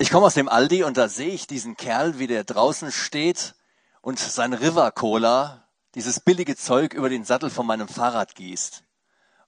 [0.00, 3.56] Ich komme aus dem Aldi und da sehe ich diesen Kerl, wie der draußen steht
[4.00, 8.84] und sein River Cola, dieses billige Zeug über den Sattel von meinem Fahrrad gießt.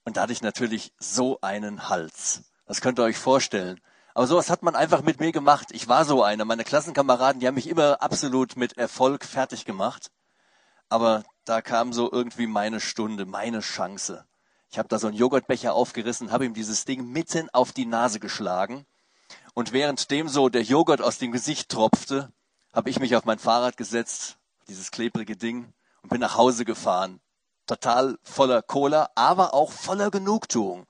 [0.03, 2.43] Und da hatte ich natürlich so einen Hals.
[2.65, 3.79] Das könnt ihr euch vorstellen.
[4.13, 5.69] Aber sowas hat man einfach mit mir gemacht.
[5.71, 6.43] Ich war so einer.
[6.43, 10.11] Meine Klassenkameraden, die haben mich immer absolut mit Erfolg fertig gemacht.
[10.89, 14.25] Aber da kam so irgendwie meine Stunde, meine Chance.
[14.69, 18.19] Ich habe da so einen Joghurtbecher aufgerissen, habe ihm dieses Ding mitten auf die Nase
[18.19, 18.85] geschlagen.
[19.53, 22.31] Und währenddem so der Joghurt aus dem Gesicht tropfte,
[22.73, 27.19] habe ich mich auf mein Fahrrad gesetzt, dieses klebrige Ding, und bin nach Hause gefahren.
[27.67, 30.87] Total voller Cola, aber auch voller Genugtuung.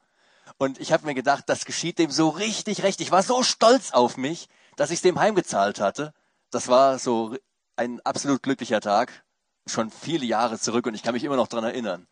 [0.58, 3.02] Und ich habe mir gedacht, das geschieht dem so richtig recht.
[3.02, 6.14] Ich war so stolz auf mich, dass ich dem heimgezahlt hatte.
[6.52, 7.36] Das war so
[7.76, 9.24] ein absolut glücklicher Tag
[9.66, 12.08] schon viele Jahre zurück und ich kann mich immer noch dran erinnern.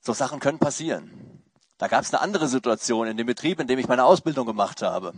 [0.00, 1.39] So Sachen können passieren.
[1.80, 4.82] Da gab es eine andere Situation in dem Betrieb, in dem ich meine Ausbildung gemacht
[4.82, 5.14] habe.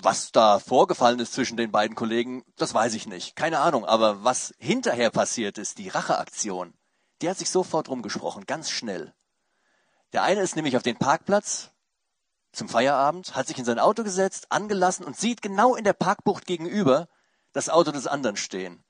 [0.00, 3.34] Was da vorgefallen ist zwischen den beiden Kollegen, das weiß ich nicht.
[3.34, 3.84] Keine Ahnung.
[3.84, 6.74] Aber was hinterher passiert ist, die Racheaktion,
[7.20, 9.12] die hat sich sofort rumgesprochen, ganz schnell.
[10.12, 11.72] Der eine ist nämlich auf den Parkplatz
[12.52, 16.46] zum Feierabend, hat sich in sein Auto gesetzt, angelassen und sieht genau in der Parkbucht
[16.46, 17.08] gegenüber
[17.52, 18.84] das Auto des anderen stehen.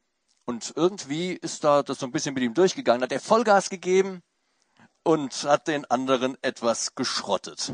[0.44, 4.22] Und irgendwie ist da das so ein bisschen mit ihm durchgegangen, hat er Vollgas gegeben
[5.08, 7.72] und hat den anderen etwas geschrottet.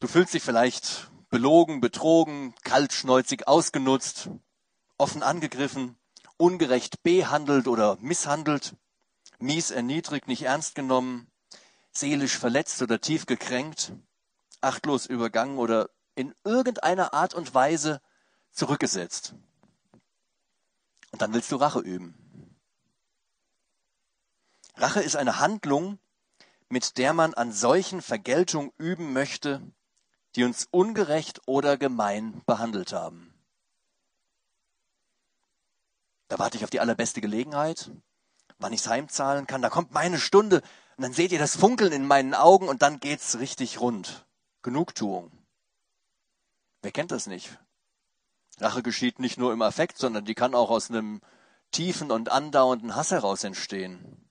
[0.00, 4.30] Du fühlst dich vielleicht belogen, betrogen, kaltschnäuzig ausgenutzt,
[4.98, 5.96] offen angegriffen,
[6.38, 8.74] ungerecht behandelt oder misshandelt,
[9.38, 11.30] mies erniedrigt, nicht ernst genommen,
[11.92, 13.92] seelisch verletzt oder tief gekränkt,
[14.60, 18.02] achtlos übergangen oder in irgendeiner Art und Weise
[18.50, 19.36] zurückgesetzt.
[21.12, 22.21] Und dann willst du Rache üben.
[24.74, 25.98] Rache ist eine Handlung,
[26.68, 29.60] mit der man an solchen Vergeltung üben möchte,
[30.34, 33.34] die uns ungerecht oder gemein behandelt haben.
[36.28, 37.90] Da warte ich auf die allerbeste Gelegenheit,
[38.58, 39.60] wann ich es heimzahlen kann.
[39.60, 40.62] Da kommt meine Stunde
[40.96, 44.26] und dann seht ihr das Funkeln in meinen Augen und dann geht's richtig rund.
[44.62, 45.30] Genugtuung.
[46.80, 47.58] Wer kennt das nicht?
[48.58, 51.20] Rache geschieht nicht nur im Affekt, sondern die kann auch aus einem
[51.70, 54.21] tiefen und andauernden Hass heraus entstehen.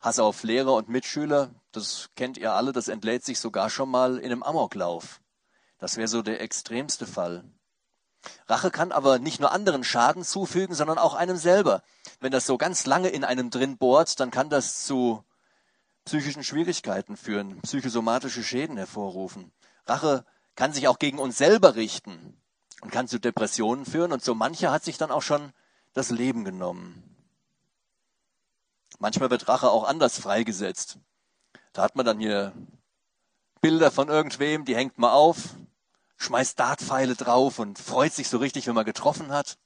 [0.00, 4.18] Hass auf Lehrer und Mitschüler, das kennt ihr alle, das entlädt sich sogar schon mal
[4.18, 5.20] in einem Amoklauf.
[5.78, 7.44] Das wäre so der extremste Fall.
[8.46, 11.82] Rache kann aber nicht nur anderen Schaden zufügen, sondern auch einem selber.
[12.20, 15.24] Wenn das so ganz lange in einem drin bohrt, dann kann das zu
[16.04, 19.52] psychischen Schwierigkeiten führen, psychosomatische Schäden hervorrufen.
[19.86, 20.24] Rache
[20.56, 22.40] kann sich auch gegen uns selber richten
[22.80, 24.12] und kann zu Depressionen führen.
[24.12, 25.52] Und so mancher hat sich dann auch schon
[25.92, 27.07] das Leben genommen.
[28.98, 30.98] Manchmal wird Rache auch anders freigesetzt.
[31.72, 32.52] Da hat man dann hier
[33.60, 35.54] Bilder von irgendwem, die hängt man auf,
[36.16, 39.58] schmeißt Dartpfeile drauf und freut sich so richtig, wenn man getroffen hat.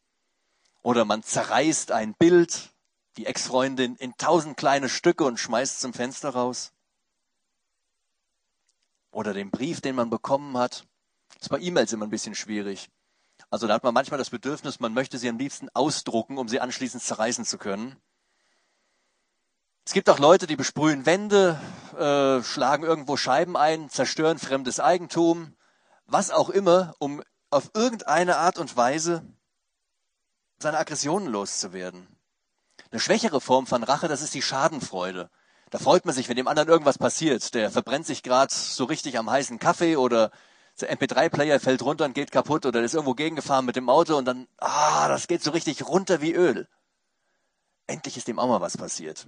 [0.82, 2.75] Oder man zerreißt ein Bild,
[3.16, 6.72] die Ex-Freundin, in tausend kleine Stücke und schmeißt zum Fenster raus.
[9.10, 10.87] Oder den Brief, den man bekommen hat.
[11.34, 12.88] Das ist bei E-Mails immer ein bisschen schwierig.
[13.50, 16.60] Also da hat man manchmal das Bedürfnis, man möchte sie am liebsten ausdrucken, um sie
[16.60, 17.97] anschließend zerreißen zu können.
[19.84, 21.60] Es gibt auch Leute, die besprühen Wände,
[21.98, 25.56] äh, schlagen irgendwo Scheiben ein, zerstören fremdes Eigentum,
[26.06, 29.26] was auch immer, um auf irgendeine Art und Weise
[30.60, 32.06] seine Aggressionen loszuwerden.
[32.93, 35.31] Eine schwächere Form von Rache, das ist die Schadenfreude.
[35.70, 37.54] Da freut man sich, wenn dem anderen irgendwas passiert.
[37.54, 40.31] Der verbrennt sich gerade so richtig am heißen Kaffee oder
[40.81, 44.26] der MP3-Player fällt runter und geht kaputt oder ist irgendwo gegengefahren mit dem Auto und
[44.26, 46.69] dann, ah, das geht so richtig runter wie Öl.
[47.87, 49.26] Endlich ist dem auch mal was passiert.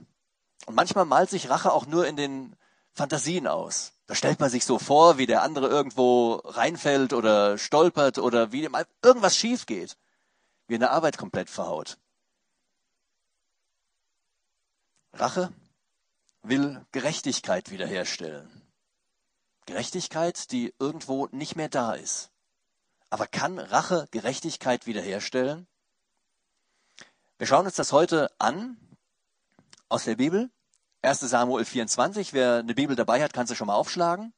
[0.67, 2.57] Und manchmal malt sich Rache auch nur in den
[2.93, 3.93] Fantasien aus.
[4.07, 8.63] Da stellt man sich so vor, wie der andere irgendwo reinfällt oder stolpert oder wie
[8.63, 9.97] dem irgendwas schief geht,
[10.69, 11.99] wie eine Arbeit komplett verhaut.
[15.15, 15.53] Rache
[16.43, 18.63] will Gerechtigkeit wiederherstellen.
[19.67, 22.31] Gerechtigkeit, die irgendwo nicht mehr da ist.
[23.11, 25.67] Aber kann Rache Gerechtigkeit wiederherstellen?
[27.39, 28.77] Wir schauen uns das heute an
[29.95, 30.51] aus der Bibel.
[31.03, 34.35] 1 Samuel 24, wer eine Bibel dabei hat, kann sie schon mal aufschlagen.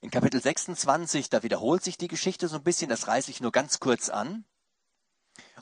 [0.00, 3.52] In Kapitel 26, da wiederholt sich die Geschichte so ein bisschen, das reiße ich nur
[3.52, 4.46] ganz kurz an.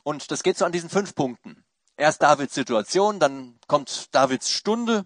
[0.05, 1.65] Und das geht so an diesen fünf Punkten.
[1.97, 5.05] Erst Davids Situation, dann kommt Davids Stunde,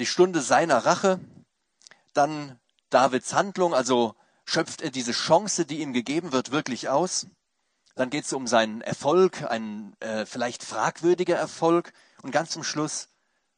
[0.00, 1.20] die Stunde seiner Rache,
[2.12, 2.58] dann
[2.90, 7.28] Davids Handlung, also schöpft er diese Chance, die ihm gegeben wird, wirklich aus.
[7.94, 11.92] Dann geht es um seinen Erfolg, einen äh, vielleicht fragwürdiger Erfolg.
[12.22, 13.08] Und ganz zum Schluss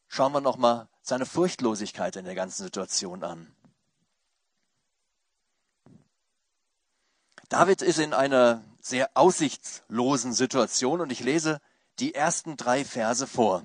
[0.09, 3.55] schauen wir nochmal seine Furchtlosigkeit in der ganzen Situation an.
[7.49, 11.61] David ist in einer sehr aussichtslosen Situation und ich lese
[11.99, 13.63] die ersten drei Verse vor.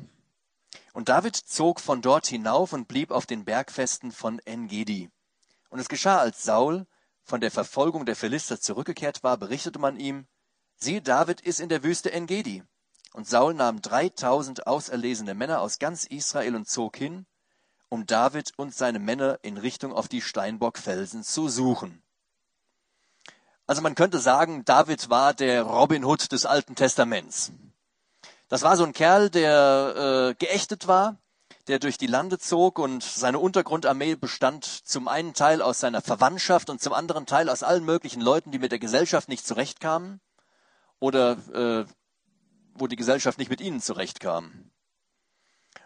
[0.93, 5.09] Und David zog von dort hinauf und blieb auf den Bergfesten von Engedi.
[5.69, 6.85] Und es geschah, als Saul
[7.23, 10.27] von der Verfolgung der Philister zurückgekehrt war, berichtete man ihm,
[10.75, 12.63] siehe, David ist in der Wüste Engedi.
[13.17, 17.25] Und Saul nahm dreitausend auserlesene Männer aus ganz Israel und zog hin,
[17.89, 22.03] um David und seine Männer in Richtung auf die Steinbockfelsen zu suchen.
[23.65, 27.51] Also man könnte sagen, David war der Robin Hood des Alten Testaments.
[28.49, 29.95] Das war so ein Kerl, der
[30.29, 31.17] äh, geächtet war,
[31.67, 36.69] der durch die Lande zog und seine Untergrundarmee bestand zum einen Teil aus seiner Verwandtschaft
[36.69, 40.21] und zum anderen Teil aus allen möglichen Leuten, die mit der Gesellschaft nicht zurechtkamen
[40.99, 41.85] oder äh,
[42.79, 44.71] wo die Gesellschaft nicht mit ihnen zurechtkam.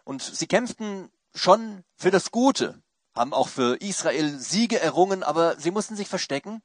[0.04, 2.82] Und sie kämpften schon für das Gute,
[3.16, 6.62] haben auch für Israel Siege errungen, aber sie mussten sich verstecken,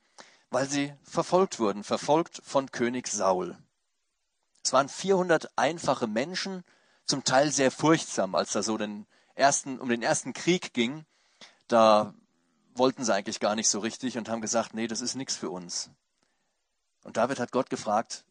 [0.50, 3.58] weil sie verfolgt wurden, verfolgt von König Saul.
[4.62, 6.64] Es waren 400 einfache Menschen,
[7.04, 11.06] zum Teil sehr furchtsam, als da so den ersten, um den ersten Krieg ging.
[11.68, 12.14] Da
[12.74, 15.50] wollten sie eigentlich gar nicht so richtig und haben gesagt, nee, das ist nichts für
[15.50, 15.90] uns.
[17.04, 18.24] Und David hat Gott gefragt,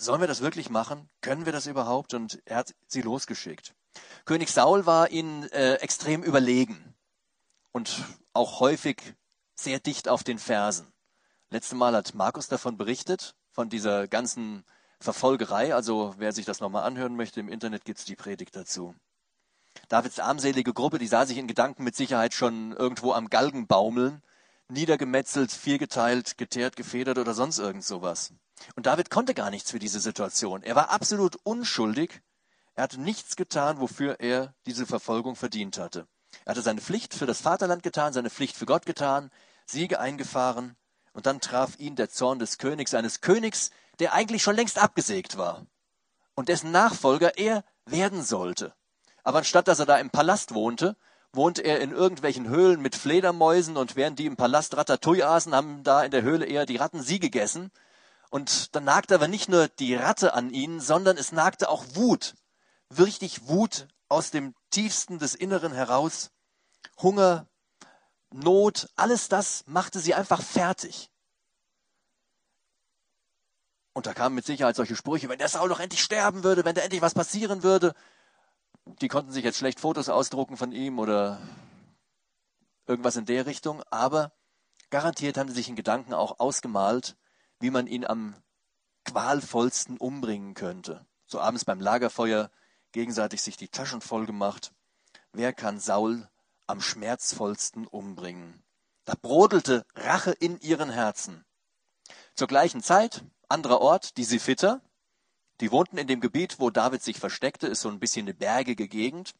[0.00, 1.08] sollen wir das wirklich machen?
[1.20, 2.14] Können wir das überhaupt?
[2.14, 3.74] Und er hat sie losgeschickt.
[4.24, 6.94] König Saul war ihnen äh, extrem überlegen
[7.72, 9.14] und auch häufig
[9.54, 10.92] sehr dicht auf den Fersen.
[11.50, 14.64] Letztes Mal hat Markus davon berichtet, von dieser ganzen
[15.00, 15.74] Verfolgerei.
[15.74, 18.94] Also wer sich das nochmal anhören möchte, im Internet gibt es die Predigt dazu.
[19.88, 24.22] Davids armselige Gruppe, die sah sich in Gedanken mit Sicherheit schon irgendwo am Galgen baumeln,
[24.68, 28.32] niedergemetzelt, viergeteilt, geteert, gefedert oder sonst irgend sowas.
[28.76, 30.62] Und David konnte gar nichts für diese Situation.
[30.62, 32.20] Er war absolut unschuldig.
[32.74, 36.06] Er hatte nichts getan, wofür er diese Verfolgung verdient hatte.
[36.44, 39.30] Er hatte seine Pflicht für das Vaterland getan, seine Pflicht für Gott getan,
[39.66, 40.76] Siege eingefahren,
[41.12, 45.36] und dann traf ihn der Zorn des Königs, eines Königs, der eigentlich schon längst abgesägt
[45.36, 45.66] war
[46.38, 48.72] und dessen Nachfolger er werden sollte.
[49.24, 50.96] Aber anstatt dass er da im Palast wohnte,
[51.32, 55.82] wohnte er in irgendwelchen Höhlen mit Fledermäusen und während die im Palast Ratatouille aßen, haben
[55.82, 57.70] da in der Höhle eher die Ratten sie gegessen.
[58.30, 62.34] Und dann nagte aber nicht nur die Ratte an ihnen, sondern es nagte auch Wut.
[62.98, 66.30] Richtig Wut aus dem tiefsten des Inneren heraus.
[67.00, 67.46] Hunger,
[68.30, 71.10] Not, alles das machte sie einfach fertig.
[73.94, 76.74] Und da kamen mit Sicherheit solche Sprüche, wenn der Saul doch endlich sterben würde, wenn
[76.74, 77.94] da endlich was passieren würde.
[79.00, 81.40] Die konnten sich jetzt schlecht Fotos ausdrucken von ihm oder
[82.86, 84.32] irgendwas in der Richtung, aber
[84.90, 87.16] garantiert haben sie sich in Gedanken auch ausgemalt,
[87.60, 88.34] wie man ihn am
[89.04, 91.06] qualvollsten umbringen könnte.
[91.26, 92.50] So abends beim Lagerfeuer
[92.92, 94.72] gegenseitig sich die Taschen voll gemacht.
[95.32, 96.28] Wer kann Saul
[96.66, 98.62] am schmerzvollsten umbringen?
[99.04, 101.44] Da brodelte Rache in ihren Herzen.
[102.34, 104.80] Zur gleichen Zeit anderer Ort, die Siphiter.
[105.60, 108.88] Die wohnten in dem Gebiet, wo David sich versteckte, ist so ein bisschen eine bergige
[108.88, 109.34] Gegend.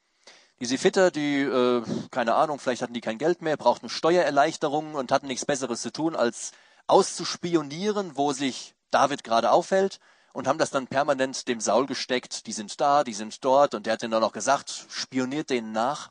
[0.61, 5.12] Die Siphiter, die, äh, keine Ahnung, vielleicht hatten die kein Geld mehr, brauchten Steuererleichterungen und
[5.12, 6.53] hatten nichts Besseres zu tun, als
[6.88, 10.00] auszuspionieren, wo sich David gerade aufhält
[10.32, 12.47] und haben das dann permanent dem Saul gesteckt.
[12.47, 15.73] Die sind da, die sind dort und der hat ihnen dann auch gesagt, spioniert denen
[15.73, 16.11] nach.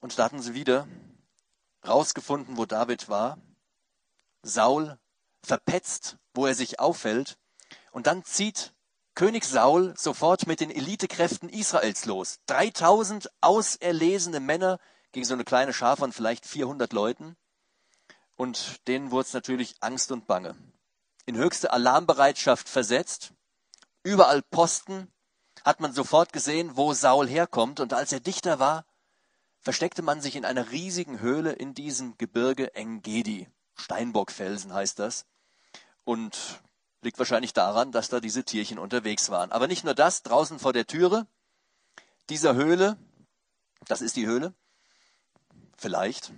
[0.00, 0.86] Und da hatten sie wieder
[1.86, 3.38] rausgefunden, wo David war.
[4.42, 4.98] Saul
[5.42, 7.38] verpetzt, wo er sich aufhält.
[7.96, 8.74] Und dann zieht
[9.14, 12.40] König Saul sofort mit den Elitekräften Israels los.
[12.44, 14.78] 3000 auserlesene Männer
[15.12, 17.38] gegen so eine kleine Schar von vielleicht 400 Leuten.
[18.34, 20.56] Und denen wurde es natürlich Angst und Bange.
[21.24, 23.32] In höchste Alarmbereitschaft versetzt.
[24.02, 25.10] Überall Posten
[25.64, 27.80] hat man sofort gesehen, wo Saul herkommt.
[27.80, 28.84] Und als er dichter war,
[29.62, 33.48] versteckte man sich in einer riesigen Höhle in diesem Gebirge Engedi.
[33.74, 35.24] Steinbockfelsen heißt das
[36.04, 36.62] und
[37.06, 39.52] liegt wahrscheinlich daran, dass da diese Tierchen unterwegs waren.
[39.52, 41.26] Aber nicht nur das, draußen vor der Türe
[42.28, 42.98] dieser Höhle,
[43.86, 44.52] das ist die Höhle,
[45.78, 46.32] vielleicht,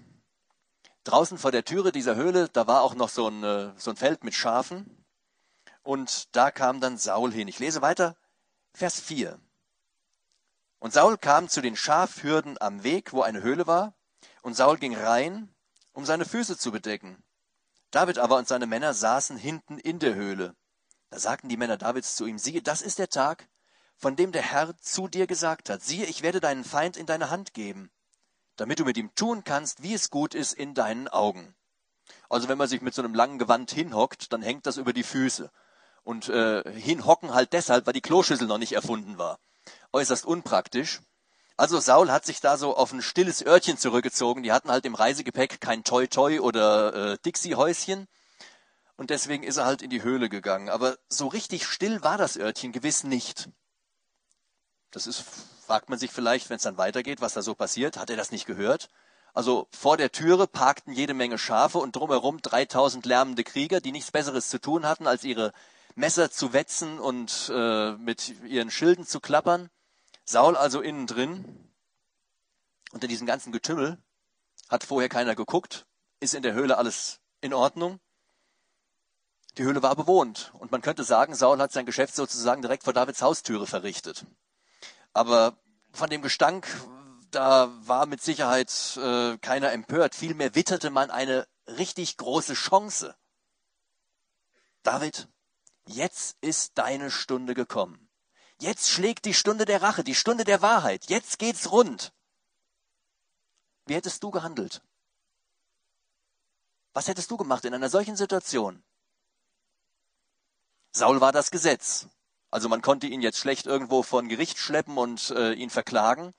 [1.04, 3.96] draußen vor der Türe dieser Höhle, da war auch noch so ein, äh, so ein
[3.96, 5.04] Feld mit Schafen
[5.82, 7.48] und da kam dann Saul hin.
[7.48, 8.14] Ich lese weiter,
[8.74, 9.40] Vers 4.
[10.80, 13.94] Und Saul kam zu den Schafhürden am Weg, wo eine Höhle war,
[14.42, 15.48] und Saul ging rein,
[15.92, 17.24] um seine Füße zu bedecken.
[17.90, 20.54] David aber und seine Männer saßen hinten in der Höhle.
[21.10, 23.48] Da sagten die Männer Davids zu ihm, siehe, das ist der Tag,
[23.96, 27.30] von dem der Herr zu dir gesagt hat, siehe, ich werde deinen Feind in deine
[27.30, 27.90] Hand geben,
[28.56, 31.54] damit du mit ihm tun kannst, wie es gut ist in deinen Augen.
[32.28, 35.02] Also wenn man sich mit so einem langen Gewand hinhockt, dann hängt das über die
[35.02, 35.50] Füße.
[36.02, 39.38] Und äh, hinhocken halt deshalb, weil die Kloschüssel noch nicht erfunden war.
[39.92, 41.00] Äußerst unpraktisch.
[41.56, 44.42] Also Saul hat sich da so auf ein stilles Örtchen zurückgezogen.
[44.42, 48.06] Die hatten halt im Reisegepäck kein Toi-Toi oder äh, Dixie-Häuschen.
[48.98, 50.68] Und deswegen ist er halt in die Höhle gegangen.
[50.68, 53.48] Aber so richtig still war das Örtchen gewiss nicht.
[54.90, 55.22] Das ist,
[55.64, 57.96] fragt man sich vielleicht, wenn es dann weitergeht, was da so passiert.
[57.96, 58.90] Hat er das nicht gehört?
[59.32, 64.10] Also vor der Türe parkten jede Menge Schafe und drumherum 3000 lärmende Krieger, die nichts
[64.10, 65.52] Besseres zu tun hatten, als ihre
[65.94, 69.70] Messer zu wetzen und äh, mit ihren Schilden zu klappern.
[70.24, 71.72] Saul also innen drin.
[72.90, 73.96] Unter diesem ganzen Getümmel
[74.68, 75.86] hat vorher keiner geguckt.
[76.18, 78.00] Ist in der Höhle alles in Ordnung?
[79.58, 82.92] Die Höhle war bewohnt und man könnte sagen, Saul hat sein Geschäft sozusagen direkt vor
[82.92, 84.24] Davids Haustüre verrichtet.
[85.12, 85.58] Aber
[85.92, 86.68] von dem Gestank
[87.32, 90.14] da war mit Sicherheit äh, keiner empört.
[90.14, 93.16] Vielmehr witterte man eine richtig große Chance.
[94.82, 95.28] David,
[95.86, 98.08] jetzt ist deine Stunde gekommen.
[98.60, 101.06] Jetzt schlägt die Stunde der Rache, die Stunde der Wahrheit.
[101.08, 102.12] Jetzt geht's rund.
[103.86, 104.82] Wie hättest du gehandelt?
[106.92, 108.82] Was hättest du gemacht in einer solchen Situation?
[110.92, 112.08] Saul war das Gesetz.
[112.50, 116.34] Also man konnte ihn jetzt schlecht irgendwo vor Gericht schleppen und äh, ihn verklagen.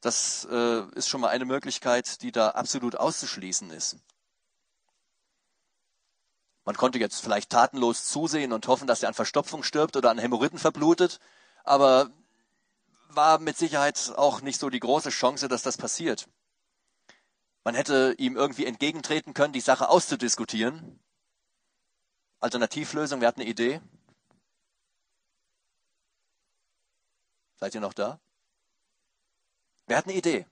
[0.00, 3.96] Das äh, ist schon mal eine Möglichkeit, die da absolut auszuschließen ist.
[6.64, 10.18] Man konnte jetzt vielleicht tatenlos zusehen und hoffen, dass er an Verstopfung stirbt oder an
[10.18, 11.20] Hämorrhoiden verblutet,
[11.62, 12.10] aber
[13.08, 16.28] war mit Sicherheit auch nicht so die große Chance, dass das passiert.
[17.62, 21.00] Man hätte ihm irgendwie entgegentreten können, die Sache auszudiskutieren.
[22.40, 23.80] Alternativlösung, wer hat eine Idee?
[27.56, 28.20] Seid ihr noch da?
[29.86, 30.46] Wer hat eine Idee?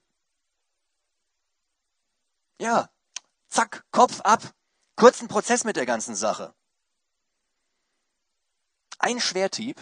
[2.60, 2.88] Ja,
[3.48, 4.54] zack, Kopf ab,
[4.96, 6.54] kurzen Prozess mit der ganzen Sache.
[8.98, 9.80] Ein Schwertieb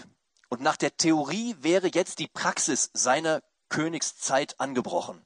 [0.48, 5.24] und nach der Theorie wäre jetzt die Praxis seiner Königszeit angebrochen.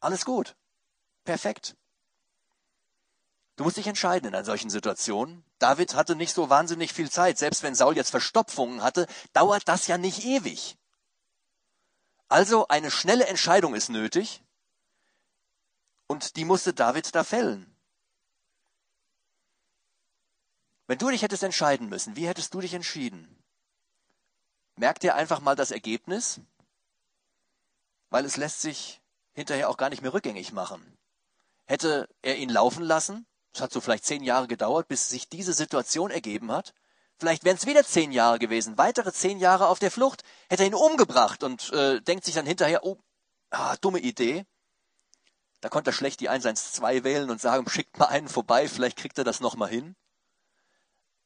[0.00, 0.56] Alles gut.
[1.24, 1.76] Perfekt.
[3.58, 5.44] Du musst dich entscheiden in einer solchen Situation.
[5.58, 7.38] David hatte nicht so wahnsinnig viel Zeit.
[7.38, 10.78] Selbst wenn Saul jetzt Verstopfungen hatte, dauert das ja nicht ewig.
[12.28, 14.44] Also eine schnelle Entscheidung ist nötig
[16.06, 17.74] und die musste David da fällen.
[20.86, 23.42] Wenn du dich hättest entscheiden müssen, wie hättest du dich entschieden?
[24.76, 26.40] Merk dir einfach mal das Ergebnis,
[28.10, 30.96] weil es lässt sich hinterher auch gar nicht mehr rückgängig machen.
[31.66, 35.52] Hätte er ihn laufen lassen, es hat so vielleicht zehn Jahre gedauert, bis sich diese
[35.52, 36.74] Situation ergeben hat,
[37.18, 40.68] Vielleicht wären es wieder zehn Jahre gewesen, weitere zehn Jahre auf der Flucht, hätte er
[40.68, 42.96] ihn umgebracht und äh, denkt sich dann hinterher, oh,
[43.50, 44.46] ah, dumme Idee.
[45.60, 49.18] Da konnte er schlecht die 112 wählen und sagen, schickt mal einen vorbei, vielleicht kriegt
[49.18, 49.96] er das nochmal hin.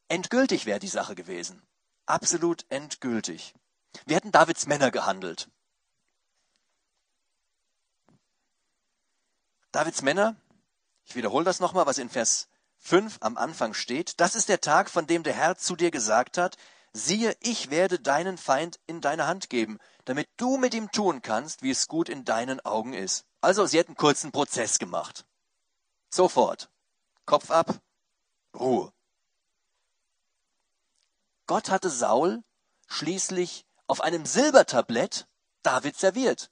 [0.09, 1.62] Endgültig wäre die Sache gewesen.
[2.07, 3.55] Absolut endgültig.
[4.07, 5.50] Wir hätten Davids Männer gehandelt.
[9.73, 10.37] Davids Männer,
[11.04, 14.90] ich wiederhole das nochmal, was in Vers 5 am Anfang steht, das ist der Tag,
[14.90, 16.56] von dem der Herr zu dir gesagt hat,
[16.92, 21.62] siehe, ich werde deinen Feind in deine Hand geben, damit du mit ihm tun kannst,
[21.62, 23.25] wie es gut in deinen Augen ist.
[23.40, 25.25] Also sie hätten kurzen Prozess gemacht.
[26.11, 26.71] Sofort.
[27.25, 27.80] Kopf ab,
[28.54, 28.92] Ruhe.
[31.47, 32.42] Gott hatte Saul
[32.88, 35.26] schließlich auf einem Silbertablett
[35.62, 36.50] David serviert.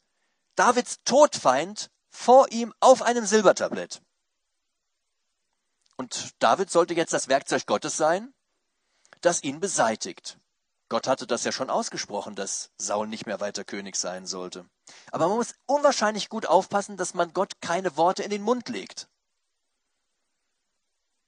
[0.54, 4.02] Davids Todfeind vor ihm auf einem Silbertablett.
[6.00, 8.32] Und David sollte jetzt das Werkzeug Gottes sein,
[9.20, 10.38] das ihn beseitigt.
[10.88, 14.66] Gott hatte das ja schon ausgesprochen, dass Saul nicht mehr weiter König sein sollte.
[15.12, 19.10] Aber man muss unwahrscheinlich gut aufpassen, dass man Gott keine Worte in den Mund legt.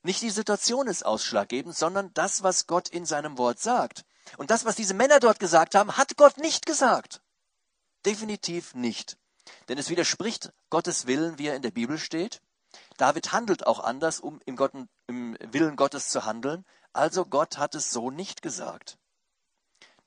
[0.04, 4.06] Nicht die Situation ist ausschlaggebend, sondern das, was Gott in seinem Wort sagt.
[4.38, 7.20] Und das, was diese Männer dort gesagt haben, hat Gott nicht gesagt.
[8.06, 9.18] Definitiv nicht.
[9.68, 12.40] Denn es widerspricht Gottes Willen, wie er in der Bibel steht.
[12.96, 14.72] David handelt auch anders, um im, Gott,
[15.06, 16.64] im Willen Gottes zu handeln.
[16.92, 18.98] Also Gott hat es so nicht gesagt.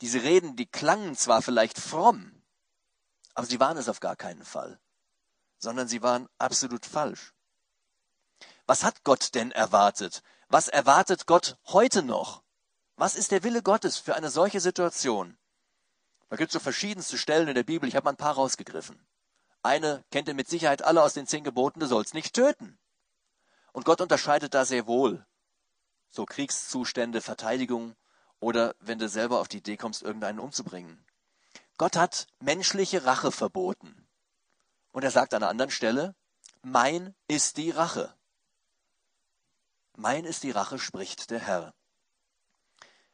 [0.01, 2.43] Diese Reden, die klangen zwar vielleicht fromm,
[3.33, 4.79] aber sie waren es auf gar keinen Fall,
[5.57, 7.33] sondern sie waren absolut falsch.
[8.65, 10.21] Was hat Gott denn erwartet?
[10.47, 12.43] Was erwartet Gott heute noch?
[12.97, 15.37] Was ist der Wille Gottes für eine solche Situation?
[16.29, 19.05] Da gibt es so verschiedenste Stellen in der Bibel, ich habe mal ein paar rausgegriffen.
[19.65, 22.77] Eine kennt ihr mit Sicherheit alle aus den zehn Geboten, du sollst nicht töten.
[23.73, 25.25] Und Gott unterscheidet da sehr wohl.
[26.07, 27.95] So Kriegszustände, Verteidigung
[28.39, 31.03] oder wenn du selber auf die Idee kommst, irgendeinen umzubringen.
[31.79, 34.07] Gott hat menschliche Rache verboten.
[34.91, 36.13] Und er sagt an einer anderen Stelle,
[36.61, 38.15] mein ist die Rache.
[39.97, 41.73] Mein ist die Rache, spricht der Herr.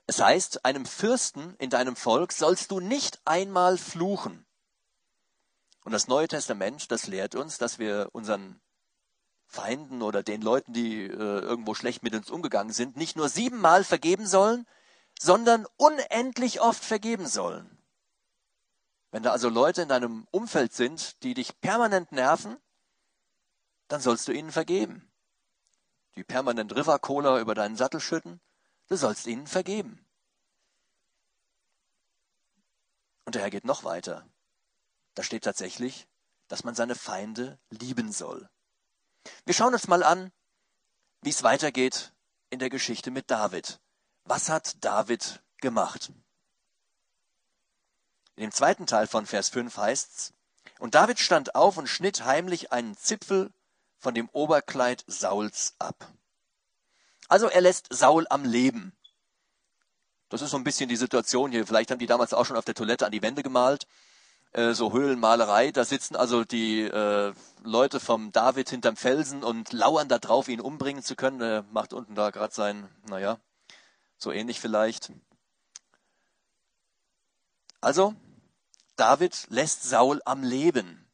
[0.06, 4.46] Es heißt, einem Fürsten in deinem Volk sollst du nicht einmal fluchen.
[5.84, 8.62] Und das Neue Testament, das lehrt uns, dass wir unseren
[9.46, 13.84] Feinden oder den Leuten, die äh, irgendwo schlecht mit uns umgegangen sind, nicht nur siebenmal
[13.84, 14.66] vergeben sollen,
[15.20, 17.78] sondern unendlich oft vergeben sollen.
[19.12, 22.58] Wenn da also Leute in deinem Umfeld sind, die dich permanent nerven,
[23.90, 25.12] dann sollst du ihnen vergeben.
[26.16, 28.40] Die permanent River Cola über deinen Sattel schütten,
[28.88, 30.06] du sollst ihnen vergeben.
[33.26, 34.26] Und der Herr geht noch weiter.
[35.14, 36.08] Da steht tatsächlich,
[36.48, 38.50] dass man seine Feinde lieben soll.
[39.46, 40.32] Wir schauen uns mal an,
[41.22, 42.14] wie es weitergeht
[42.50, 43.80] in der Geschichte mit David.
[44.24, 46.12] Was hat David gemacht?
[48.36, 50.34] In dem zweiten Teil von Vers 5 heißt's,
[50.80, 53.52] und David stand auf und schnitt heimlich einen Zipfel
[54.00, 56.12] von dem Oberkleid Sauls ab.
[57.28, 58.98] Also er lässt Saul am Leben.
[60.30, 61.68] Das ist so ein bisschen die Situation hier.
[61.68, 63.86] Vielleicht haben die damals auch schon auf der Toilette an die Wände gemalt.
[64.54, 65.72] Äh, so Höhlenmalerei.
[65.72, 70.62] Da sitzen also die äh, Leute vom David hinterm Felsen und lauern da drauf, ihn
[70.62, 71.42] umbringen zu können.
[71.42, 73.40] Er macht unten da gerade sein, naja,
[74.18, 75.12] so ähnlich vielleicht.
[77.80, 78.14] Also,
[78.96, 81.08] David lässt Saul am Leben.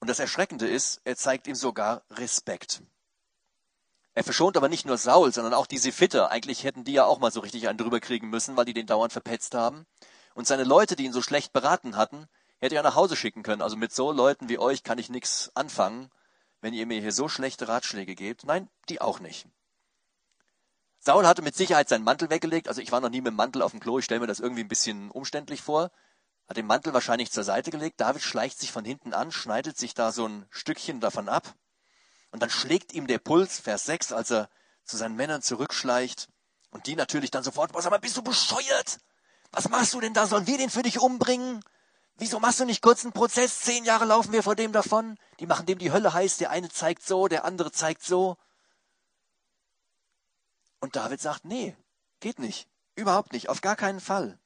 [0.00, 2.82] Und das Erschreckende ist, er zeigt ihm sogar Respekt.
[4.14, 6.30] Er verschont aber nicht nur Saul, sondern auch die Sephiter.
[6.30, 8.86] Eigentlich hätten die ja auch mal so richtig einen drüber kriegen müssen, weil die den
[8.86, 9.86] dauernd verpetzt haben.
[10.34, 12.26] Und seine Leute, die ihn so schlecht beraten hatten,
[12.60, 13.62] hätte er nach Hause schicken können.
[13.62, 16.10] Also mit so Leuten wie euch kann ich nichts anfangen,
[16.60, 18.44] wenn ihr mir hier so schlechte Ratschläge gebt.
[18.44, 19.46] Nein, die auch nicht.
[20.98, 22.68] Saul hatte mit Sicherheit seinen Mantel weggelegt.
[22.68, 23.98] Also ich war noch nie mit dem Mantel auf dem Klo.
[23.98, 25.90] Ich stelle mir das irgendwie ein bisschen umständlich vor.
[26.46, 28.00] Hat den Mantel wahrscheinlich zur Seite gelegt.
[28.00, 31.54] David schleicht sich von hinten an, schneidet sich da so ein Stückchen davon ab.
[32.32, 34.50] Und dann schlägt ihm der Puls, Vers 6, als er
[34.84, 36.28] zu seinen Männern zurückschleicht.
[36.70, 38.98] Und die natürlich dann sofort, was, aber bist du bescheuert?
[39.52, 40.26] Was machst du denn da?
[40.26, 41.62] Sollen wir den für dich umbringen?
[42.20, 43.60] Wieso machst du nicht kurz einen Prozess?
[43.60, 45.18] Zehn Jahre laufen wir vor dem davon.
[45.40, 46.36] Die machen dem die Hölle heiß.
[46.36, 48.36] Der eine zeigt so, der andere zeigt so.
[50.78, 51.76] Und David sagt, nee,
[52.20, 52.68] geht nicht.
[52.94, 53.48] Überhaupt nicht.
[53.48, 54.38] Auf gar keinen Fall.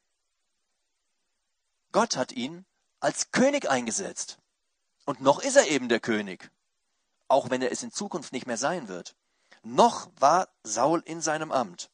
[1.92, 2.64] Gott hat ihn
[3.00, 4.38] als König eingesetzt.
[5.04, 6.50] Und noch ist er eben der König
[7.28, 9.16] auch wenn er es in Zukunft nicht mehr sein wird.
[9.62, 11.90] Noch war Saul in seinem Amt.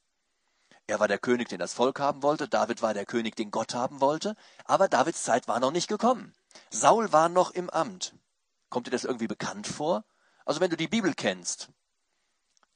[0.91, 3.75] Er war der König, den das Volk haben wollte, David war der König, den Gott
[3.75, 6.35] haben wollte, aber Davids Zeit war noch nicht gekommen.
[6.69, 8.13] Saul war noch im Amt.
[8.71, 10.05] Kommt dir das irgendwie bekannt vor?
[10.45, 11.69] Also wenn du die Bibel kennst,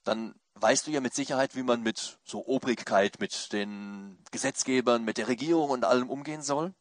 [0.05, 5.18] dann weißt du ja mit Sicherheit, wie man mit so Obrigkeit, mit den Gesetzgebern, mit
[5.18, 6.72] der Regierung und allem umgehen soll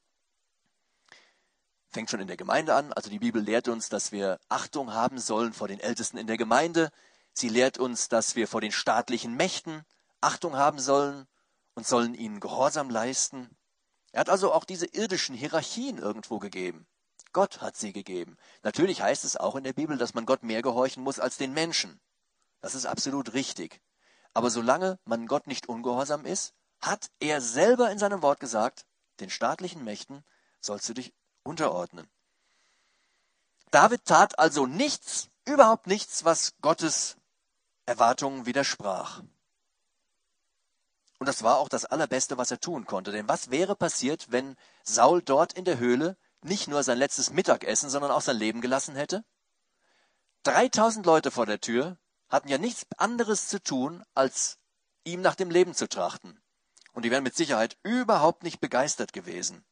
[1.90, 2.92] fängt schon in der Gemeinde an.
[2.94, 6.38] Also die Bibel lehrt uns, dass wir Achtung haben sollen vor den Ältesten in der
[6.38, 6.90] Gemeinde.
[7.34, 9.86] Sie lehrt uns, dass wir vor den staatlichen Mächten
[10.24, 11.28] Achtung haben sollen
[11.76, 13.56] und sollen ihnen Gehorsam leisten.
[14.12, 16.88] Er hat also auch diese irdischen Hierarchien irgendwo gegeben.
[17.34, 18.38] Gott hat sie gegeben.
[18.62, 21.54] Natürlich heißt es auch in der Bibel, dass man Gott mehr gehorchen muss als den
[21.54, 22.00] Menschen.
[22.62, 23.82] Das ist absolut richtig.
[24.34, 28.86] Aber solange man Gott nicht ungehorsam ist, hat er selber in seinem Wort gesagt,
[29.20, 30.24] den staatlichen Mächten
[30.60, 32.10] sollst du dich unterordnen.
[33.72, 37.18] David tat also nichts, überhaupt nichts, was Gottes
[37.86, 39.24] Erwartungen widersprach.
[41.24, 43.14] Und das war auch das Allerbeste, was er tun konnte.
[43.14, 47.90] Denn was wäre passiert, wenn Saul dort in der Höhle nicht nur sein letztes Mittagessen,
[47.90, 49.24] sondern auch sein Leben gelassen hätte?
[50.44, 54.58] 3000 Leute vor der Tür hatten ja nichts anderes zu tun, als
[55.06, 56.42] ihm nach dem Leben zu trachten.
[56.92, 59.64] Und die wären mit Sicherheit überhaupt nicht begeistert gewesen.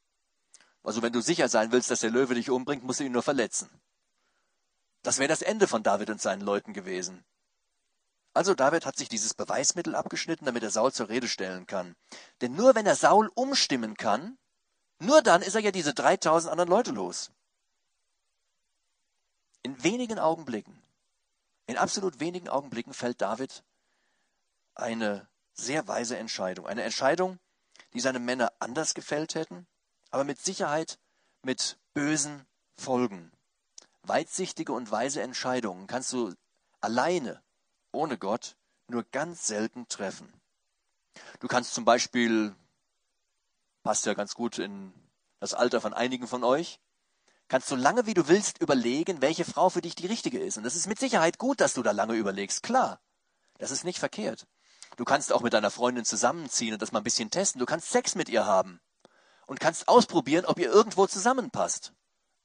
[0.84, 3.24] Also wenn du sicher sein willst, dass der Löwe dich umbringt, musst du ihn nur
[3.24, 3.70] verletzen.
[5.04, 7.26] Das wäre das Ende von David und seinen Leuten gewesen.
[8.34, 11.96] Also David hat sich dieses Beweismittel abgeschnitten, damit er Saul zur Rede stellen kann.
[12.40, 14.38] Denn nur wenn er Saul umstimmen kann,
[15.00, 17.32] nur dann ist er ja diese 3000 anderen Leute los.
[19.64, 20.82] In wenigen Augenblicken,
[21.68, 23.64] in absolut wenigen Augenblicken fällt David
[24.76, 26.68] eine sehr weise Entscheidung.
[26.68, 27.40] Eine Entscheidung,
[27.94, 29.68] die seine Männer anders gefällt hätten,
[30.10, 31.00] aber mit Sicherheit
[31.44, 33.32] mit bösen Folgen.
[34.04, 36.34] Weitsichtige und weise Entscheidungen kannst du
[36.80, 37.42] alleine,
[37.92, 38.56] ohne Gott,
[38.88, 40.32] nur ganz selten treffen.
[41.40, 42.56] Du kannst zum Beispiel,
[43.84, 44.94] passt ja ganz gut in
[45.40, 46.80] das Alter von einigen von euch,
[47.48, 50.58] kannst so lange wie du willst überlegen, welche Frau für dich die richtige ist.
[50.58, 52.64] Und das ist mit Sicherheit gut, dass du da lange überlegst.
[52.64, 53.02] Klar,
[53.58, 54.48] das ist nicht verkehrt.
[54.96, 57.60] Du kannst auch mit deiner Freundin zusammenziehen und das mal ein bisschen testen.
[57.60, 58.80] Du kannst Sex mit ihr haben
[59.48, 61.94] und kannst ausprobieren, ob ihr irgendwo zusammenpasst.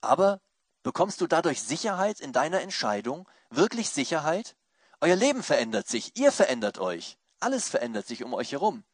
[0.00, 0.40] Aber
[0.82, 3.28] bekommst du dadurch Sicherheit in deiner Entscheidung?
[3.50, 4.55] Wirklich Sicherheit?
[5.00, 8.84] Euer Leben verändert sich, ihr verändert euch, alles verändert sich um euch herum.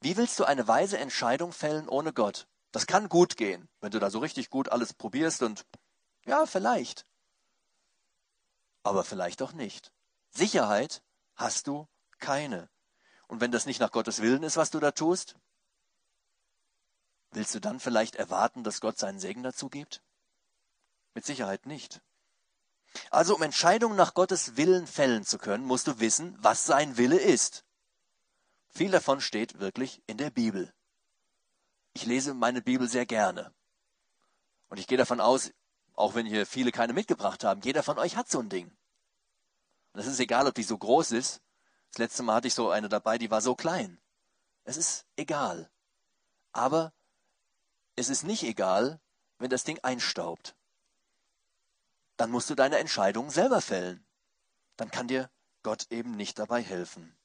[0.00, 2.48] Wie willst du eine weise Entscheidung fällen ohne Gott?
[2.72, 5.66] Das kann gut gehen, wenn du da so richtig gut alles probierst und
[6.24, 7.06] ja, vielleicht.
[8.82, 9.92] Aber vielleicht auch nicht.
[10.30, 11.02] Sicherheit
[11.34, 11.86] hast du
[12.18, 12.70] keine.
[13.28, 15.36] Und wenn das nicht nach Gottes Willen ist, was du da tust,
[17.30, 20.02] willst du dann vielleicht erwarten, dass Gott seinen Segen dazu gibt?
[21.14, 22.00] Mit Sicherheit nicht.
[23.10, 27.18] Also um Entscheidungen nach Gottes Willen fällen zu können, musst du wissen, was sein Wille
[27.18, 27.64] ist.
[28.68, 30.72] Viel davon steht wirklich in der Bibel.
[31.94, 33.52] Ich lese meine Bibel sehr gerne.
[34.68, 35.52] Und ich gehe davon aus,
[35.94, 38.74] auch wenn hier viele keine mitgebracht haben, jeder von euch hat so ein Ding.
[39.92, 41.42] Und es ist egal, ob die so groß ist.
[41.90, 44.00] Das letzte Mal hatte ich so eine dabei, die war so klein.
[44.64, 45.70] Es ist egal.
[46.52, 46.94] Aber
[47.96, 49.00] es ist nicht egal,
[49.38, 50.56] wenn das Ding einstaubt.
[52.16, 54.06] Dann musst du deine Entscheidung selber fällen.
[54.76, 55.30] Dann kann dir
[55.62, 57.16] Gott eben nicht dabei helfen.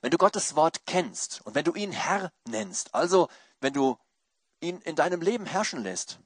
[0.00, 3.28] Wenn du Gottes Wort kennst und wenn du ihn Herr nennst, also
[3.60, 3.98] wenn du
[4.60, 6.20] ihn in deinem Leben herrschen lässt,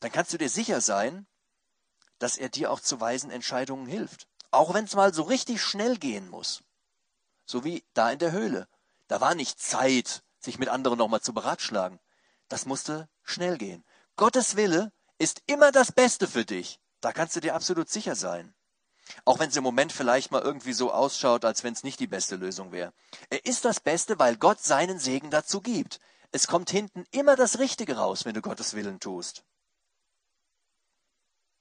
[0.00, 1.26] dann kannst du dir sicher sein,
[2.18, 4.28] dass er dir auch zu weisen Entscheidungen hilft.
[4.50, 6.62] Auch wenn es mal so richtig schnell gehen muss.
[7.44, 8.68] So wie da in der Höhle.
[9.08, 12.00] Da war nicht Zeit, sich mit anderen nochmal zu beratschlagen.
[12.48, 13.84] Das musste schnell gehen.
[14.16, 16.80] Gottes Wille ist immer das Beste für dich.
[17.00, 18.54] Da kannst du dir absolut sicher sein.
[19.24, 22.06] Auch wenn es im Moment vielleicht mal irgendwie so ausschaut, als wenn es nicht die
[22.06, 22.92] beste Lösung wäre.
[23.30, 26.00] Er ist das Beste, weil Gott seinen Segen dazu gibt.
[26.32, 29.44] Es kommt hinten immer das Richtige raus, wenn du Gottes Willen tust.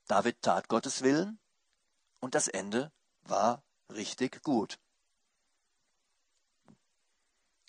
[0.08, 1.40] David tat Gottes Willen
[2.20, 2.92] und das Ende
[3.24, 4.80] war richtig gut.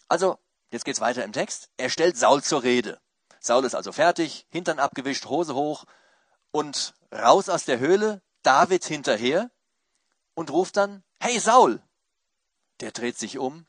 [0.08, 0.38] Also,
[0.70, 1.70] jetzt geht's weiter im Text.
[1.76, 3.00] Er stellt Saul zur Rede.
[3.46, 5.84] Saul ist also fertig, Hintern abgewischt, Hose hoch
[6.50, 9.50] und raus aus der Höhle, David hinterher
[10.34, 11.82] und ruft dann, hey Saul!
[12.80, 13.66] Der dreht sich um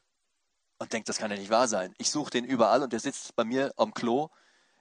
[0.80, 1.94] und denkt, das kann ja nicht wahr sein.
[1.98, 4.30] Ich suche den überall und der sitzt bei mir am Klo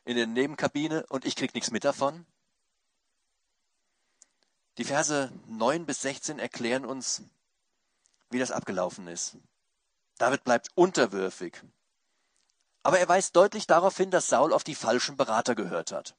[0.05, 2.27] in der Nebenkabine und ich krieg nichts mit davon.
[4.79, 7.23] Die Verse 9 bis 16 erklären uns,
[8.31, 9.37] wie das abgelaufen ist.
[10.19, 11.63] David bleibt unterwürfig.
[12.87, 16.15] Aber er weist deutlich darauf hin, dass Saul auf die falschen Berater gehört hat.